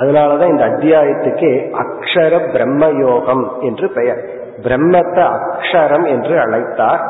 [0.00, 4.20] அதனாலதான் இந்த அத்தியாயத்துக்கே அக்ஷர பிரம்ம யோகம் என்று பெயர்.
[4.62, 7.02] பிரம்மத்தை அக்ஷரம் என்று அழைத்தார்.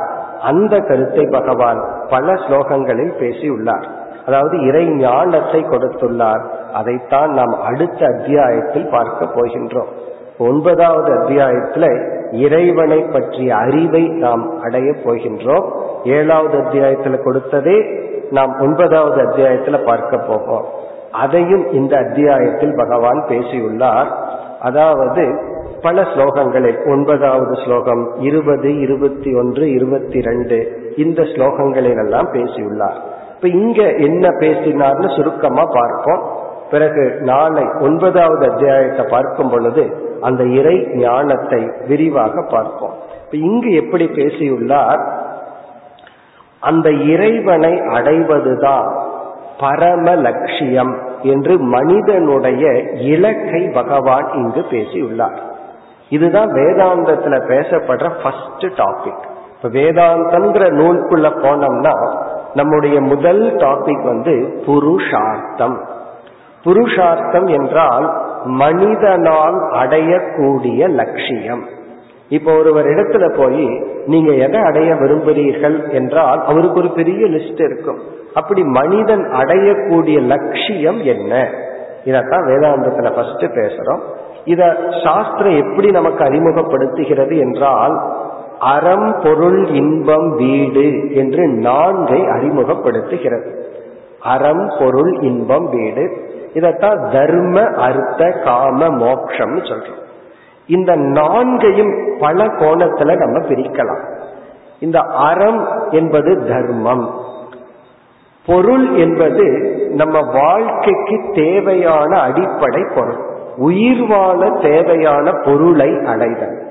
[0.43, 1.81] அந்த கருத்தை பகவான்
[2.11, 3.89] பல ஸ்லோகங்களில் பேசியுள்ளார்.
[4.27, 6.43] அதாவது இறை ஞானத்தை கொடுத்துள்ளார்.
[6.75, 9.91] அதைத்தான் நாம் அடுத்த அத்தியாயத்தில் பார்க்க போகின்றோம்.
[10.39, 15.67] ஒன்பதாவது அத்தியாயத்துல இறைவனை பற்றிய அறிவை நாம் அடைய போகின்றோம்.
[16.05, 17.79] ஏழாவது அத்தியாயத்துல கொடுத்ததே
[18.31, 20.67] நாம் ஒன்பதாவது அத்தியாயத்துல பார்க்க போகிறோம்.
[21.13, 24.09] அதையும் இந்த அத்தியாயத்தில் பகவான் பேசியுள்ளார்.
[24.61, 25.39] அதாவது
[25.83, 32.99] பல ஸ்லோகங்களில் ஒன்பதாவது ஸ்லோகம் இருபது இருபத்தி ஒன்று இருபத்தி ரெண்டு இந்த ஸ்லோகங்களில் எல்லாம் பேசியுள்ளார்.
[33.35, 36.39] இப்ப இங்க என்ன பேசினார்னு சுருக்கமா பார்ப்போம்.
[36.71, 42.95] பிறகு நாளை ஒன்பதாவது அத்தியாயத்தை பார்க்கும் பொழுது அந்த இறை ஞானத்தை விரிவாக பார்ப்போம்.
[43.25, 45.29] இப்ப இங்கு எப்படி பேசியுள்ளார்?
[46.61, 49.09] அந்த இறைவனை அடைவதுதான்
[49.61, 55.39] பரம லட்சியம் என்று மனிதனுடைய இலக்கை பகவான் இங்கு பேசியுள்ளார்.
[56.09, 61.95] இதுதான் வேதாந்தத்துல பேசப்படுற ஃபர்ஸ்ட் டாபிக் இப்ப வேதாந்தம்ங்கிற நூலுக்குள்ள போனோம்னா
[62.55, 65.77] நம்முடைய முதல் டாபிக் வந்து புருஷார்த்தம்.
[66.65, 68.07] புருஷார்த்தம் என்றால்
[68.45, 71.63] மனிதனால் அடையக்கூடிய லட்சியம்.
[72.29, 73.67] இப்போ ஒருவர் இடத்துல போய்
[74.07, 75.91] நீங்க எதை அடைய விரும்புகிறீர்கள்?
[75.91, 78.01] என்றால் அவருக்கு ஒரு பெரிய லிஸ்ட் இருக்கும்.
[78.35, 81.51] அப்படி மனிதன் அடையக்கூடிய லட்சியம் என்ன?
[82.05, 84.01] இதத்தான் வேதாந்தத்துல ஃபர்ஸ்ட் பேசுறோம்.
[84.45, 88.01] இத சாஸ்திரம் எப்படி நமக்கு அறிமுகப்படுத்துகிறது என்றால்
[88.59, 93.55] அறம் பொருள் இன்பம் வீடு என்று நான்கை அறிமுகப்படுத்துகிறது.
[94.21, 96.29] அறம் பொருள் இன்பம் வீடு.
[96.55, 99.99] இதத்தான் தர்ம அர்த்த காம மோக்ஷம்னு சொல்றோம்.
[100.67, 104.05] இந்த நான்கையும் பல கோணத்துல நம்ம பிரிக்கலாம்.
[104.81, 107.29] இந்த அறம் என்பது தர்மம்.
[108.47, 109.45] பொருள் என்பது
[109.91, 113.19] நம்ம வாழ்க்கைக்கு தேவையான அடிப்படை பொருள்.
[113.57, 116.63] உயிர் வாழ தேவையான பொருளை அடைதல்.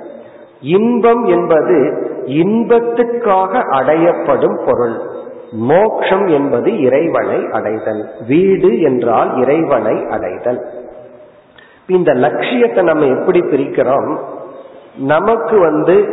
[0.61, 4.99] இன்பம் என்பது இன்பத்துக்காக அடையப்படும் பொருள்.
[5.51, 8.09] மோக்ஷம் என்பது இறைவனை அடைதல்.
[8.27, 10.65] வீடு என்றால் இறைவனை அடைதல்.
[11.87, 14.17] இந்த லட்சியத்தை நம்ம எப்படி பிரிக்கிறோம்?
[14.97, 16.07] நமக்கு வந்து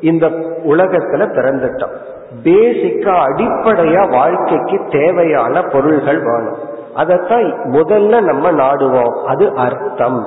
[0.00, 0.26] இந்த
[0.64, 1.96] உலகத்துல பிறந்துட்டோம்.
[2.44, 6.56] பேசிக்கா அடிப்படையா வாழ்க்கைக்கு தேவையான பொருள்கள் வேணும்
[6.94, 9.22] அதைத்தான் முதல்ல நம்ம நாடுவோம்.
[9.24, 10.26] அது அர்த்தம்.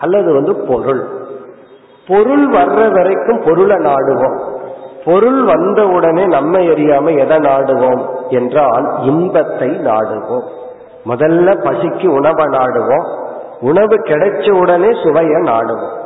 [0.00, 1.04] அல்லது வந்து பொருள்.
[2.08, 4.38] பொருள் வர்ற வரைக்கும் பொருளை நாடுவோம்.
[5.04, 10.42] பொருள் வந்த உடனே நம்ம எரியாம எதை நாடுவோம் என்றால் இன்பத்தை நாடுவோம்.
[11.04, 13.16] முதல்ல பசிக்கு உணவை நாடுவோம்.
[13.60, 15.96] உணவு கிடைச்ச உடனே சுவைய நாடுவோம்.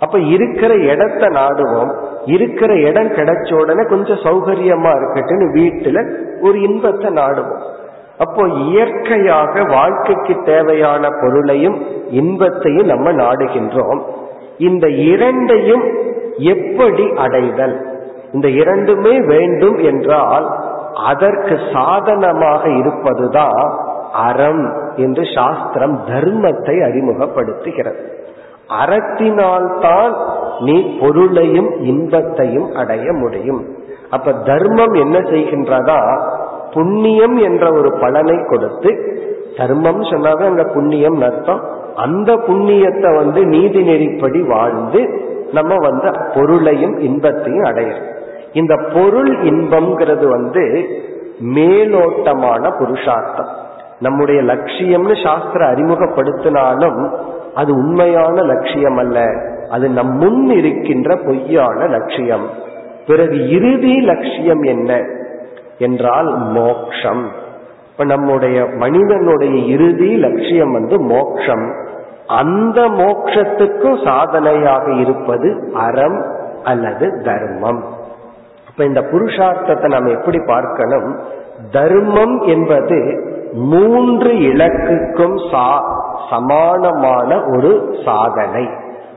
[0.00, 2.04] அப்ப இருக்கிற இடத்த நாடுவோம்.
[2.28, 5.98] இருக்கிற இடம் கிடைச்ச உடனே கொஞ்சம் சௌகரியமா இருக்கட்டுன்னு வீட்டுல
[6.40, 7.62] ஒரு இன்பத்தை நாடுவோம்.
[8.18, 11.78] அப்போ இயற்கையாக வாழ்க்கைக்கு தேவையான பொருளையும்
[12.10, 14.00] இன்பத்தையும் நம்ம நாடுகின்றோம்.
[14.58, 15.84] இந்த இரண்டையும்
[16.38, 17.76] எப்படி அடைதல்?
[18.32, 20.46] இந்த இரண்டுமே வேண்டும் என்றால்
[21.04, 23.68] அதற்கு சாதனமாக இருப்பதுதான்
[24.12, 24.64] அறம்
[24.96, 28.02] என்று சாஸ்திரம் தர்மத்தை அறிமுகப்படுத்துகிறது.
[28.82, 30.14] அறத்தினால்தான்
[30.60, 33.66] நீ பொருளையும் இன்பத்தையும் அடைய முடியும்.
[34.10, 36.22] அப்ப தர்மம் என்ன செய்கின்றதா?
[36.72, 39.16] புண்ணியம் என்ற ஒரு பலனை கொடுத்து
[39.56, 41.60] தர்மம் சொன்னாவே அங்க புண்ணியம் அர்த்தம்.
[41.94, 48.16] அந்த புண்ணியத்தை வந்து நீதி நெறிப்படி வாழ்ந்து நம்ம வந்து பொருளையும் இன்பத்தையும் அடையிறோம்.
[48.52, 50.88] இந்த பொருள் இன்பம்ங்கிறது வந்து
[51.54, 53.48] மேலோட்டமான புருஷார்த்தம்.
[54.00, 57.12] நம்முடைய லட்சியம்னு சாஸ்திர அறிமுகப்படுத்தினாலும்
[57.58, 59.26] அது உண்மையான லட்சியம் அல்ல
[59.70, 62.46] அது நம் முன் இருக்கின்ற பொய்யான லட்சியம்.
[63.06, 65.02] பிறகு இறுதி லட்சியம் என்ன?
[65.78, 67.24] என்றால் மோக்ஷம்.
[67.92, 71.66] இப்ப நம்முடைய மனிதனுடைய இறுதி லட்சியம் வந்து மோக்ஷம்.
[72.26, 76.24] அந்த மோக்ஷத்துக்கும் சாதனையாக இருப்பது அறம்
[76.64, 77.84] அல்லது தர்மம்.
[78.70, 81.18] இப்ப இந்த புருஷார்த்தத்தை நாம் எப்படி பார்க்கணும்?
[81.70, 82.98] தர்மம் என்பது
[83.52, 85.68] மூன்று இலக்குக்கும் சா
[86.30, 88.68] சமானமான ஒரு சாதனை.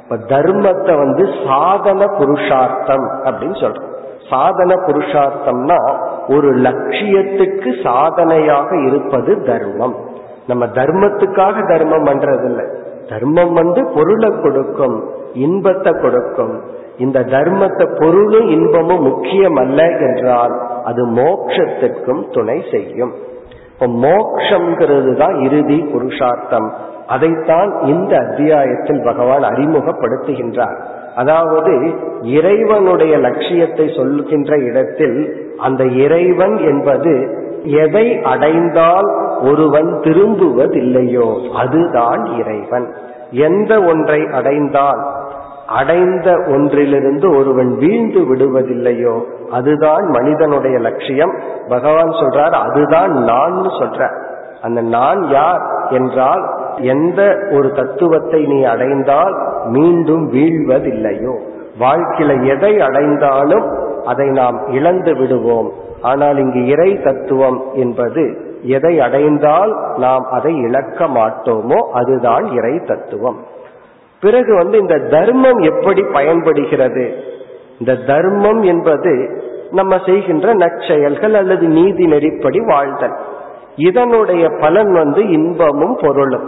[0.03, 3.89] இப்ப தர்மத்தை வந்து சாதன புருஷார்த்தம் அப்படின்னு சொல்றோம்.
[4.29, 5.79] சாதன புருஷார்த்தம்னா
[6.27, 9.95] ஒரு லட்சியத்துக்கு சாதனையாக இருப்பது தர்மம்.
[10.47, 12.65] நம்ம தர்மத்துக்காக தர்மம் பண்றது இல்லை
[13.09, 15.03] தர்மம் வந்து பொருளை கொடுக்கும்
[15.33, 16.61] இன்பத்தை கொடுக்கும்.
[16.97, 23.13] இந்த தர்மத்தை பொருளும் இன்பமும் முக்கியம் அல்ல என்றால் அது மோட்சத்திற்கும் துணை செய்யும்.
[23.81, 26.73] இப்போ மோக்ஷங்கிறது தான் இறுதி புருஷார்த்தம்.
[27.07, 30.77] அதைத்தான் இந்த அத்தியாயத்தில் பகவான் அறிமுகப்படுத்துகின்றார்.
[31.15, 35.17] அதாவது இறைவனுடைய லட்சியத்தை சொல்லுகின்ற இடத்தில்
[35.57, 37.13] அந்த இறைவன் என்பது
[37.63, 39.09] எதை அடைந்தால்
[39.41, 42.87] ஒருவன் திரும்புவதில்லையோ அதுதான் இறைவன்.
[43.31, 45.01] எந்த ஒன்றை அடைந்தால்
[45.75, 49.15] அடைந்த ஒன்றிலிருந்து ஒருவன் வீழ்ந்து விடுவதில்லையோ
[49.51, 51.33] அதுதான் மனிதனுடைய லட்சியம்.
[51.67, 54.09] பகவான் சொல்றார் அதுதான் நான் சொல்ற.
[54.61, 56.43] அந்த நான் யார் என்றால்
[56.77, 61.35] எந்த ஒரு தத்துவத்தை நீ அடைந்தால் மீண்டும் வீழ்வதில்லையோ.
[61.79, 63.67] வாழ்க்கையில எதை அடைந்தாலும்
[64.05, 65.71] அதை நாம் இழந்து விடுவோம்.
[66.01, 68.23] ஆனால் இங்கு இறை தத்துவம் என்பது
[68.63, 73.39] எதை அடைந்தால் நாம் அதை இழக்க மாட்டோமோ அதுதான் இறை தத்துவம்.
[74.21, 77.13] பிறகு வந்து இந்த தர்மம் எப்படி பயன்படுகிறது?
[77.79, 79.41] இந்த தர்மம் என்பது
[79.71, 83.15] நம்ம செய்கின்ற நற்செயல்கள் அல்லது நீதி நெறிப்படி வாழ்தல்.
[83.75, 86.47] இதனுடைய பலன் வந்து இன்பமும் பொருளும்.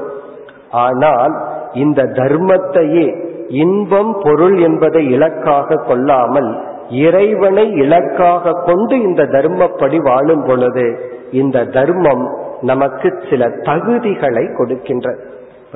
[0.71, 1.33] ஆனால்
[1.73, 3.07] இந்த தர்மத்தையே
[3.47, 6.59] இன்பம் பொருள் என்பதை இலக்காக கொள்ளாமல்
[6.89, 15.23] இறைவனை இலக்காக கொண்டு இந்த தர்மப்படி வாழும் பொழுது இந்த தர்மம் நமக்கு சில தகுதிகளை கொடுக்கின்றது.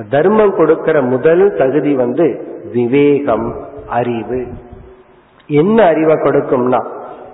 [0.09, 2.43] தர்மம் கொடுக்கிற முதல் தகுதி வந்து
[2.73, 3.55] விவேகம்
[3.87, 4.45] அறிவு.
[5.47, 6.85] என்ன அறிவை கொடுக்கும்னா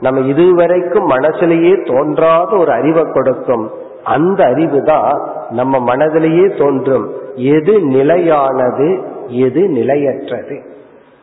[0.01, 3.71] நம்ம இதுவரைக்கும் மனசுலேயே தோன்றாத ஒரு அறிவை கொடுக்கும்.
[4.03, 7.11] அந்த அறிவு தான் நம்ம மனதிலேயே தோன்றும்.
[7.35, 10.61] எது நிலையானது எது நிலையற்றது.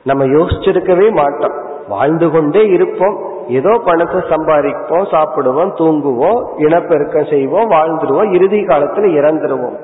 [0.04, 1.52] நம்ம யோசிச்சிருக்கவே மாட்டோம்.
[1.88, 3.18] வாழ்ந்து கொண்டே இருப்போம்.
[3.48, 9.76] ஏதோ பணத்தை சம்பாதிப்போம் சாப்பிடுவோம் தூங்குவோம் இனப்பெருக்கம் செய்வோம் வாழ்ந்துருவோம் இறுதி காலத்துல இறந்துருவோம்.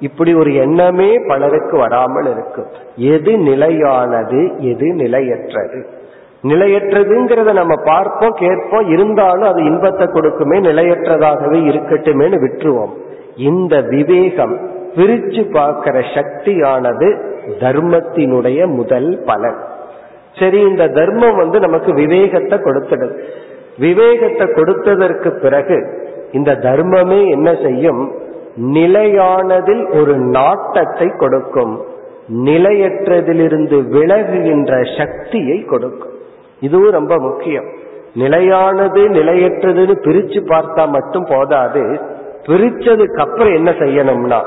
[0.00, 2.66] இப்படி ஒரு எண்ணமே பலருக்கு வராமல் இருக்கும்
[2.96, 5.86] எது நிலையானது எது நிலையற்றது?
[6.42, 12.90] நிலையற்றதுங்கிறத நம்ம பார்ப்போம் கேட்போம் இருந்தாலும் அது இன்பத்தை கொடுக்குமே நிலையற்றதாகவே இருக்கட்டுமேனு விட்டுருவோம்.
[13.36, 17.16] இந்த விவேகம் பிரிச்சு பார்க்கிற சக்தியானது
[17.60, 19.56] தர்மத்தினுடைய முதல் பலன்.
[20.38, 23.18] சரி இந்த தர்மம் வந்து நமக்கு விவேகத்தை கொடுத்துடுது
[23.78, 28.12] விவேகத்தை கொடுத்ததற்கு பிறகு இந்த தர்மமே என்ன செய்யும்?
[28.56, 31.84] நிலையானதில் ஒரு நாட்டத்தை கொடுக்கும்.
[32.28, 36.12] நிலையற்றதிலிருந்து விலகுகின்ற சக்தியை கொடுக்கும்.
[36.60, 37.64] இதுவும் ரொம்ப முக்கியம்.
[38.14, 42.00] நிலையானது நிலையற்றதுன்னு பிரிச்சு பார்த்தா மட்டும் போதாது.
[42.46, 44.46] பிரிச்சதுக்கு அப்புறம் என்ன செய்யணும்னா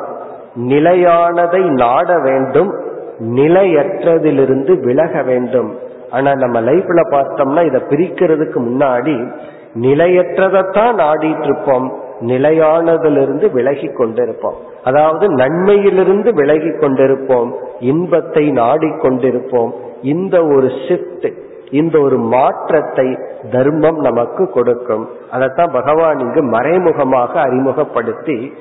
[0.56, 2.74] நிலையானதை நாட வேண்டும்
[3.20, 5.78] நிலையற்றதிலிருந்து விலக வேண்டும்.
[6.12, 9.34] ஆனா நம்ம லைஃப்ல பார்த்தோம்னா இதை பிரிக்கிறதுக்கு முன்னாடி
[9.82, 12.04] நிலையற்றதைத்தான் நாடிட்டு இருப்போம்.
[12.22, 14.54] நிலையானதிலிருந்து விலகி கொண்டிருப்போம்.
[14.84, 17.52] அதாவது நன்மையிலிருந்து விலகி கொண்டிருப்போம்.
[17.80, 21.34] இன்பத்தை நாடிக்கொண்டிருப்போம் இந்த ஒரு ஷிஃப்ட்
[21.72, 23.18] இந்த ஒரு மாற்றத்தை
[23.52, 25.10] தர்மம் நமக்கு கொடுக்கும்.
[25.32, 28.54] அதைத்தான் பகவான் இங்கு மறைமுகமாக அறிமுகப்படுத்தி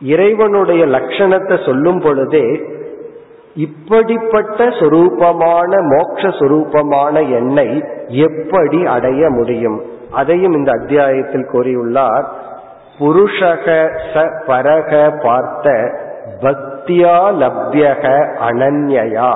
[0.00, 2.60] இறைவனுடைய லட்சணத்தை சொல்லும் பொழுதே
[3.54, 9.82] இப்படிப்பட்ட சொரூபமான மோட்ச சொரூபமான எண்ணை எப்படி அடைய முடியும்?
[10.10, 12.26] அதையும் இந்த அத்தியாயத்தில் கூறியுள்ளார்.
[12.98, 13.66] புருஷக
[14.14, 15.68] ச பரக பார்த்த
[16.40, 18.04] பக்தியா லப்யக
[18.48, 19.30] அனன்யா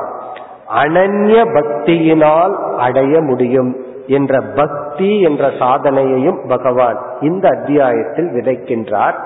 [0.74, 3.72] அனன்ய பக்தியினால் அடைய முடியும்
[4.06, 9.16] என்ற பக்தி என்ற சாதனையையும் பகவான் இந்த அத்தியாயத்தில் விதைக்கின்றார்.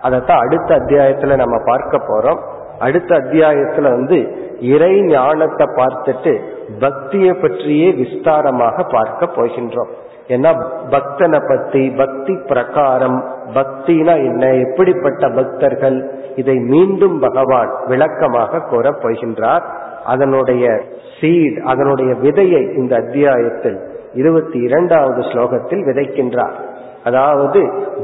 [0.00, 2.40] அதைத்தான் அடுத்த அத்தியாயத்துல நம்ம பார்க்க போறோம்.
[2.78, 4.18] அடுத்த அத்தியாயத்துல வந்து
[4.60, 6.40] இறை ஞானத்தை பார்த்துட்டு
[6.78, 9.92] பக்தியை பற்றியே விஸ்தாரமாக பார்க்க போகின்றோம்.
[10.28, 10.50] ஏன்னா
[10.90, 13.24] பக்தனை பத்தி பக்தி பிரகாரம்
[13.54, 15.98] பக்தினா என்ன எப்படிப்பட்ட பக்தர்கள்
[16.36, 19.64] இதை மீண்டும் பகவான் விளக்கமாக கூறப் போகின்றார்.
[20.04, 20.80] அதனுடைய
[21.20, 23.78] சீட் அதனுடைய விதையை இந்த அத்தியாயத்தில்
[24.14, 26.56] இருபத்தி இரண்டாவது ஸ்லோகத்தில் விதைக்கின்றார்.
[27.04, 27.60] அதாவது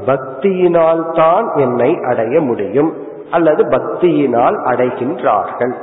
[0.06, 2.92] பக்தியினால் தான் என்னை அடைய முடியும்
[3.30, 5.74] அல்லது பக்தியினால் அடைகின்றார்கள்.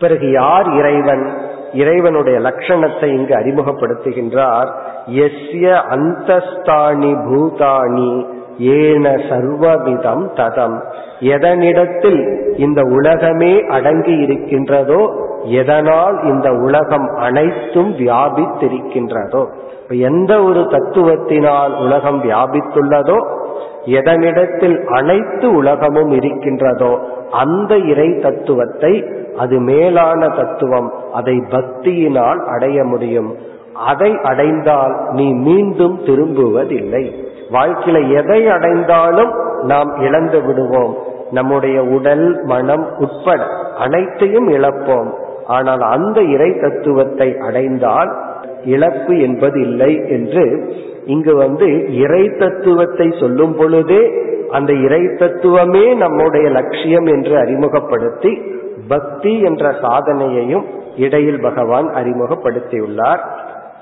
[0.00, 1.54] பிறகு யார் இறைவன்?
[1.72, 4.68] இறைவனுடைய லட்சணத்தை இங்கு அறிமுகப்படுத்துகின்றார்.
[5.10, 8.26] எஸ்ய அந்தஸ்தானி பூதானி
[8.58, 10.80] ஏன சர்வவிதம் ததம்.
[11.20, 19.46] எதனிடத்தில் இந்த உலகமே அடங்கி இருக்கின்றதோ எதனால் இந்த உலகம் அனைத்தும் வியாபித்திருக்கின்றதோ.
[19.88, 23.44] எந்த ஒரு தத்துவத்தினால் உலகம் வியாபித்துள்ளதோ
[23.86, 26.98] எதனிடத்தில் அனைத்து உலகமும் இருக்கின்றதோ
[27.30, 29.04] அந்த இறை தத்துவத்தை
[29.36, 30.92] அது மேலான தத்துவம்.
[31.12, 33.34] அதை பக்தியினால் அடைய முடியும்.
[33.74, 37.12] அதை அடைந்தால் நீ மீண்டும் திரும்புவதில்லை.
[37.52, 39.32] வாழ்க்கையில எதை அடைந்தாலும்
[39.62, 40.96] நாம் இழந்து விடுவோம்.
[41.30, 43.46] நம்முடைய உடல் மனம் உட்பட
[43.78, 45.10] அனைத்தையும் இழப்போம்.
[45.46, 48.16] ஆனால் அந்த இறை தத்துவத்தை அடைந்தால்
[48.64, 50.74] இழப்பு என்பது இல்லை என்று
[51.06, 54.12] இங்கு வந்து இறை தத்துவத்தை சொல்லும் பொழுதே
[54.50, 58.40] அந்த இறை தத்துவமே நம்முடைய லட்சியம் என்று அறிமுகப்படுத்தி
[58.88, 60.64] பக்தி என்ற சாதனையையும்
[60.96, 63.18] இடையில் பகவான் அறிமுகப்படுத்தியுள்ளார்.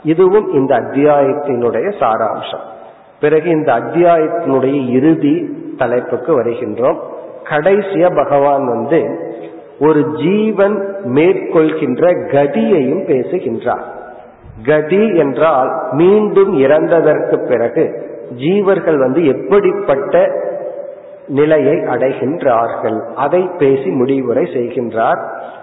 [0.02, 2.64] இதுவும் இந்த அத்தியாயத்தினுடைய சாராம்சம்.
[3.20, 6.96] பிறகு இந்த அத்தியாயத்தினுடைய இறுதி தலைப்புக்கு வருகின்றோம்.
[7.44, 9.32] கடைசிய பகவான் வந்து
[9.80, 14.03] ஒரு ஜீவன் மேற்கொள்கின்ற கதியையும் பேசுகின்றார்.
[14.62, 20.30] கதி என்றால் மீண்டும் இறந்ததற்கு பிறகு ஜீவர்கள் வந்து எப்படிப்பட்ட
[21.26, 23.14] நிலையை அடைகின்றார்கள்?
[23.14, 25.20] அதை பேசி முடிவுரை செய்கின்றார்.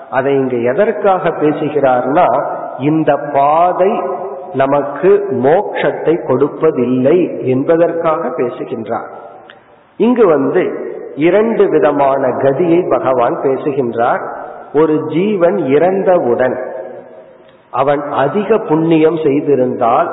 [0.09, 2.25] அதை இங்கு எதற்காக பேசுகிறார்னா
[2.77, 4.01] இந்த பாதை
[4.53, 9.09] நமக்கு மோட்சத்தை கொடுப்பதில்லை என்பதற்காக பேசுகின்றார்.
[9.97, 14.21] இங்கு வந்து இரண்டு விதமான கதியை பகவான் பேசுகின்றார்.
[14.73, 16.57] ஒரு ஜீவன் இறந்தவுடன்
[17.71, 20.09] அவன் அதிக புண்ணியம் செய்திருந்தால்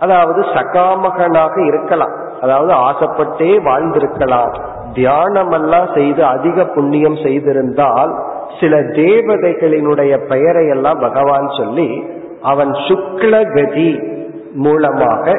[0.00, 2.14] அதாவது சகாமகனாக இருக்கலாம்.
[2.40, 4.54] அதாவது ஆசைப்பட்டே வாழ்ந்திருக்கலாம்.
[4.94, 8.12] தியானமெல்லாம் செய்து அதிக புண்ணியம் செய்திருந்தால்
[8.60, 12.04] சில தேவதைகளினுடைய பெயரை எல்லாம் பகவான் சொல்லி
[12.42, 13.90] அவன் சுக்லகதி
[14.54, 15.34] மூலமாக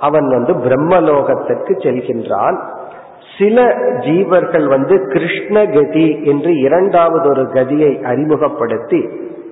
[0.00, 2.58] அவன் வந்து பிரம்மலோகத்திற்கு செல்கின்றான்.
[3.38, 3.64] சில
[3.98, 9.00] ஜீவர்கள் வந்து கிருஷ்ணகதி என்று இரண்டாவது ஒரு கதியை அறிமுகப்படுத்தி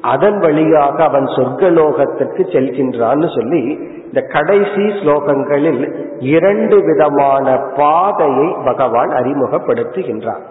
[0.03, 3.63] அதன் வழியாக அவன் சொர்க்கலோகத்திற்கு செல்கின்றான்னு சொல்லி
[4.05, 10.45] இந்த கடைசி ஸ்லோகங்களில் இரண்டு விதமான பாதையை பகவான் அறிமுகப்படுத்துகின்றார்.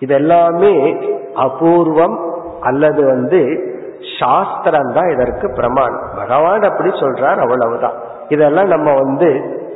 [0.00, 0.74] இதெல்லாமே
[1.34, 2.18] அபூர்வம்
[2.60, 3.40] அல்லது வந்து
[4.20, 6.02] சாஸ்திரம் தான் இதற்கு பிரமாணம்.
[6.16, 7.92] பகவான் அப்படி சொல்றார் அவ்வளவுதான்.
[8.28, 9.28] இதெல்லாம் நம்ம வந்து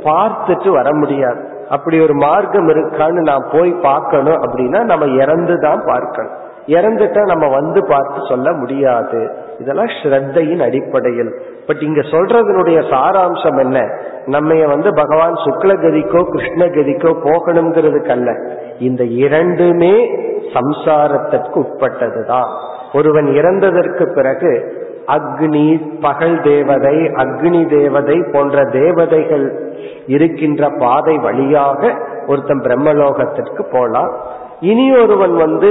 [0.04, 1.50] பார்த்துட்டு வர முடியாது.
[1.70, 6.36] அப்படி ஒரு மார்க்கம் இருக்கான்னு நான் போய் பார்க்கணும் அப்படின்னா நம்ம இறந்து தான் பார்க்கணும்.
[6.66, 9.30] இறந்துட்டா நம்ம வந்து பார்த்து சொல்ல முடியாது.
[9.58, 11.42] இதெல்லாம் ஸ்ரத்தையின் அடிப்படையில்.
[11.66, 13.90] பட் இங்க சொல்றதனுடைய சாராம்சம் என்ன?
[14.26, 18.32] நம்ம வந்து பகவான் சுக்லகதிக்கோ கிருஷ்ணகதிக்கோ போகணுங்கிறதுக்கு அல்ல
[18.78, 20.10] இந்த இரண்டுமே
[20.52, 22.48] சம்சாரத்திற்கு உட்பட்டதுதான்.
[22.94, 29.70] ஒருவன் இறந்ததற்கு பிறகு அக்னி பகல் தேவதை அக்னி தேவதை போன்ற தேவதைகள்
[30.06, 34.16] இருக்கின்ற பாதை வழியாக ஒருத்தன் பிரம்மலோகத்திற்கு போலாம்.
[34.62, 35.70] இனி ஒருவன் வந்து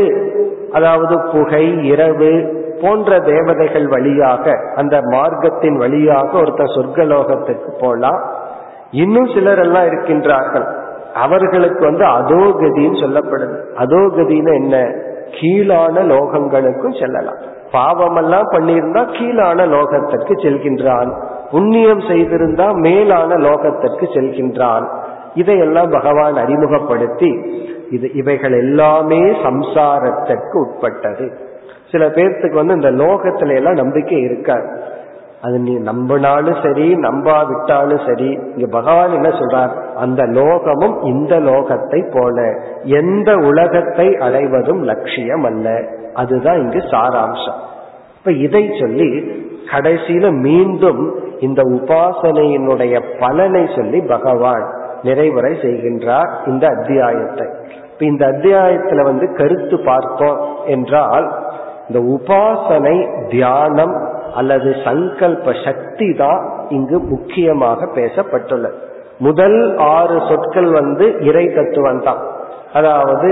[0.71, 2.31] அதாவது புகை இரவு
[2.81, 8.21] போன்ற தேவதைகள் வழியாக அந்த மார்க்கத்தின் வழியாக ஒருத்தன் சொர்க்கலோகத்துக்கு போலாம்.
[8.91, 10.65] இன்னும் சிலர் எல்லாம் இருக்கின்றார்கள்.
[11.13, 13.57] அவர்களுக்கு வந்து அதோகதின்னு சொல்லப்படுது.
[13.75, 14.93] அதோகதின்னு என்ன?
[15.31, 17.39] கீழான லோகங்களுக்கும் செல்லலாம்.
[17.73, 21.11] பாவமெல்லாம் பண்ணியிருந்தா கீழான லோகத்திற்கு செல்கின்றான்.
[21.51, 24.87] புண்ணியம் செய்திருந்தா மேலான லோகத்திற்கு செல்கின்றான்.
[25.35, 27.59] இதையெல்லாம் பகவான் அறிமுகப்படுத்தி
[27.91, 31.25] இது இவைகள் எல்லாமே சம்சாரத்திற்கு உட்பட்டது.
[31.91, 34.67] சில பேர்த்துக்கு வந்து இந்த லோகத்துல எல்லாம் நம்பிக்கை இருக்காது.
[35.41, 39.73] அது நீ நம்பினாலும் சரி நம்பாவிட்டாலும் சரி இங்க பகவான் என்ன சொல்றார்?
[39.95, 42.37] அந்த லோகமும் இந்த லோகத்தை போல
[42.83, 45.75] எந்த உலகத்தை அடைவதும் லட்சியம் அல்ல
[46.13, 47.59] அதுதான் இங்கு சாராம்சம்.
[48.17, 49.09] இப்ப இதை சொல்லி
[49.71, 51.01] கடைசியில மீண்டும்
[51.39, 54.65] இந்த உபாசனையினுடைய பலனை சொல்லி பகவான்
[55.03, 57.45] நிறைவுரை செய்கின்றார் இந்த அத்தியாயத்தை.
[58.01, 61.25] இப்ப இந்த அத்தியாயத்துல வந்து கருத்து பார்த்தோம் என்றால்
[61.87, 63.93] இந்த உபாசனை தியானம்
[64.35, 68.77] அல்லது சங்கல்ப சக்தி தான் இங்கு முக்கியமாக பேசப்பட்டுள்ளது
[69.19, 72.21] முதல் ஆறு சொற்கள் வந்து இறை தத்துவம் தான்.
[72.73, 73.29] அதாவது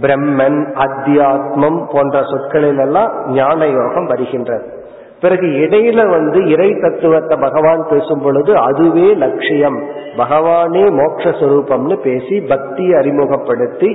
[0.00, 4.75] பிரம்மன் அத்தியாத்மம் போன்ற சொற்களிலெல்லாம் ஞான யோகம் வருகின்றது.
[5.20, 9.78] பிறகு இடையில வந்து இறை தத்துவத்தை பகவான் பேசும் பொழுது அதுவே லட்சியம்.
[10.16, 13.90] பகவானே மோக்ஷரூபம்னு பேசி பக்தியை அறிமுகப்படுத்தி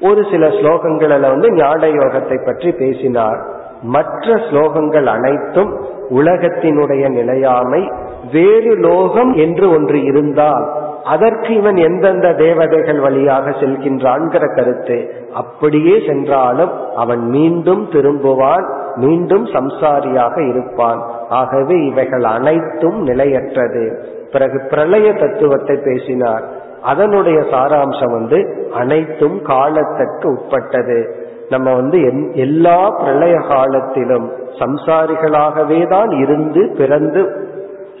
[0.00, 3.40] ஒரு சில ஸ்லோகங்களில் வந்து ஞான யோகத்தை பற்றி பேசினார்.
[3.82, 5.72] மற்ற ஸ்லோகங்கள் அனைத்தும்
[6.10, 7.90] உலகத்தினுடைய நிலையாமை
[8.32, 10.66] வேறு லோகம் என்று ஒன்று இருந்தால்
[11.06, 15.14] அதற்கு இவன் எந்தெந்த தேவதைகள் வழியாக செல்கின்றான்கிற கருத்து.
[15.34, 21.00] அப்படியே சென்றாலும் அவன் மீண்டும் திரும்புவான் மீண்டும் சம்சாரியாக இருப்பான்.
[21.28, 23.84] ஆகவே இவைகள் அனைத்தும் நிலையற்றது.
[24.32, 26.44] பிறகு பிரளய தத்துவத்தை பேசினார்.
[26.82, 31.24] அதனுடைய சாராம்சம் வந்து அனைத்தும் காலத்திற்கு உட்பட்டது.
[31.48, 31.98] நம்ம வந்து
[32.34, 37.22] எல்லா பிரளய காலத்திலும் சம்சாரிகளாகவே தான் இருந்து பிறந்து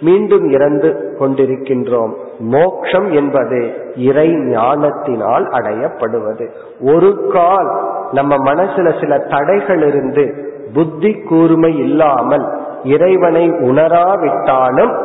[0.00, 2.10] மீண்டும் இறந்து கொண்டிருக்கின்றோம்.
[2.38, 6.48] மோக்ஷம் என்பது இறை ஞானத்தினால் அடையப்படுவது.
[6.80, 7.70] ஒரு கால்
[8.12, 12.48] நம்ம மனசுல சில தடைகள் இருந்து புத்தி கூர்மை இல்லாமல்
[12.84, 15.04] இறைவனை உணராவிட்டாலும்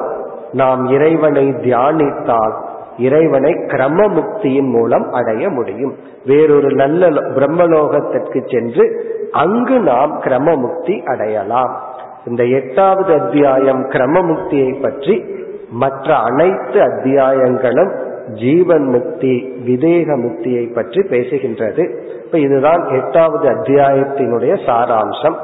[0.51, 2.53] நாம் இறைவனை தியானித்தால்
[2.97, 5.95] இறைவனை கிரம முக்தியின் மூலம் அடைய முடியும்.
[6.25, 11.81] வேறொரு நல்ல பிரம்மலோகத்திற்கு சென்று அங்கு நாம் கிரம முக்தி அடையலாம்.
[12.25, 15.25] இந்த எட்டாவது அத்தியாயம் கிரமமுக்தியை பற்றி
[15.71, 17.91] மற்ற அனைத்து அத்தியாயங்களும்
[18.33, 21.83] ஜீவன் முக்தி விதேக முக்தியை பற்றி பேசுகின்றது.
[22.25, 25.35] இப்ப இதுதான் எட்டாவது அத்தியாயத்தினுடைய சாராம்சம்.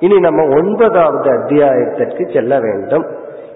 [0.00, 3.06] இனி நம்ம ஒன்பதாவது அத்தியாயத்திற்கு செல்ல வேண்டும்.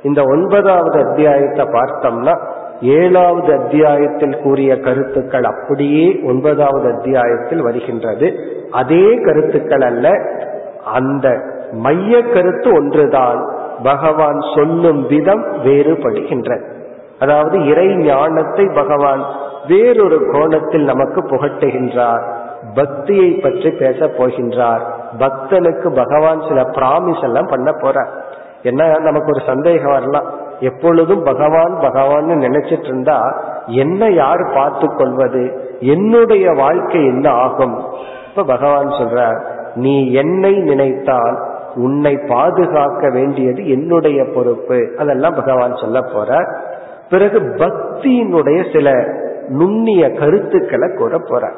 [0.03, 2.39] இந்த ஒன்பதாவது அத்தியாயத்தை பார்த்தோம்னா
[2.81, 8.35] ஏழாவது அத்தியாயத்தில் கூறிய கருத்துக்கள் அப்படியே ஒன்பதாவது அத்தியாயத்தில் வருகின்றது.
[8.71, 10.09] அதே கருத்துக்கள் அல்ல
[10.85, 13.49] அந்த மைய கருத்து ஒன்றுதான்.
[13.83, 16.63] பகவான் சொல்லும் விதம் வேறுபடுகின்ற.
[17.19, 19.25] அதாவது இறை ஞானத்தை பகவான்
[19.69, 22.23] வேறொரு கோணத்தில் நமக்கு புகட்டுகின்றார்.
[22.75, 24.81] பக்தியை பற்றி பேச போகின்றார்.
[25.19, 28.09] பக்தனுக்கு பகவான் சில பிராமிஸ் எல்லாம் பண்ண போறார்.
[28.63, 30.47] என்ன நமக்கு ஒரு சந்தேகம் வரலாம்.
[30.61, 35.75] எப்பொழுதும் பகவான் பகவான் நினைச்சிட்டு இருந்தா என்ன யார் பார்த்து கொள்வது?
[35.81, 37.85] என்னுடைய வாழ்க்கை என்ன ஆகும்?
[38.29, 39.43] இப்ப பகவான் சொல்றார்
[39.75, 44.79] நீ என்னை நினைத்தால் உன்னை பாதுகாக்க வேண்டியது என்னுடைய பொறுப்பு.
[44.99, 46.45] அதெல்லாம் பகவான் சொல்ல போற
[47.11, 48.89] பிறகு பக்தியினுடைய சில
[49.49, 51.53] நுண்ணிய கருத்துக்களை கூற போற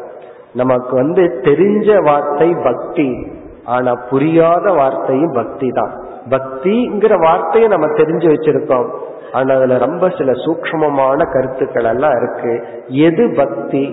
[0.54, 3.26] நமக்கு வந்து தெரிஞ்ச வார்த்தை பக்தி
[3.64, 5.92] ஆனா புரியாத வார்த்தையும் பக்தி தான்.
[6.30, 8.88] பக்திங்கிற வார்த்தையை நம்ம தெரிஞ்சு வச்சிருக்கோம்.
[9.32, 12.52] ஆனா அதுல ரொம்ப சில சூக்மமான கருத்துக்கள் எல்லாம் இருக்கு.
[12.86, 13.84] எது பக்தி?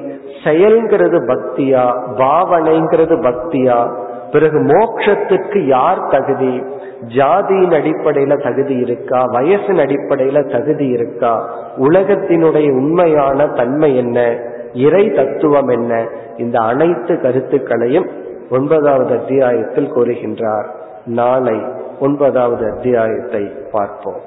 [0.43, 1.83] செயல்ங்கிறது பக்தியா?
[2.17, 3.79] பாவனைங்கிறது பக்தியா?
[4.31, 6.63] பிறகு மோக்ஷத்துக்கு யார் தகுதி?
[7.07, 9.23] ஜாதியின் அடிப்படையில தகுதி இருக்கா?
[9.23, 11.49] வயசின் அடிப்படையில தகுதி இருக்கா?
[11.77, 14.37] உலகத்தினுடைய உண்மையான தன்மை என்ன?
[14.73, 16.07] இறை தத்துவம் என்ன?
[16.37, 18.09] இந்த அனைத்து கருத்துக்களையும்
[18.49, 20.65] ஒன்பதாவது அத்தியாயத்தில் கூறுகின்றார்.
[21.05, 21.61] நாளை
[21.99, 24.26] ஒன்பதாவது அத்தியாயத்தை பார்ப்போம்.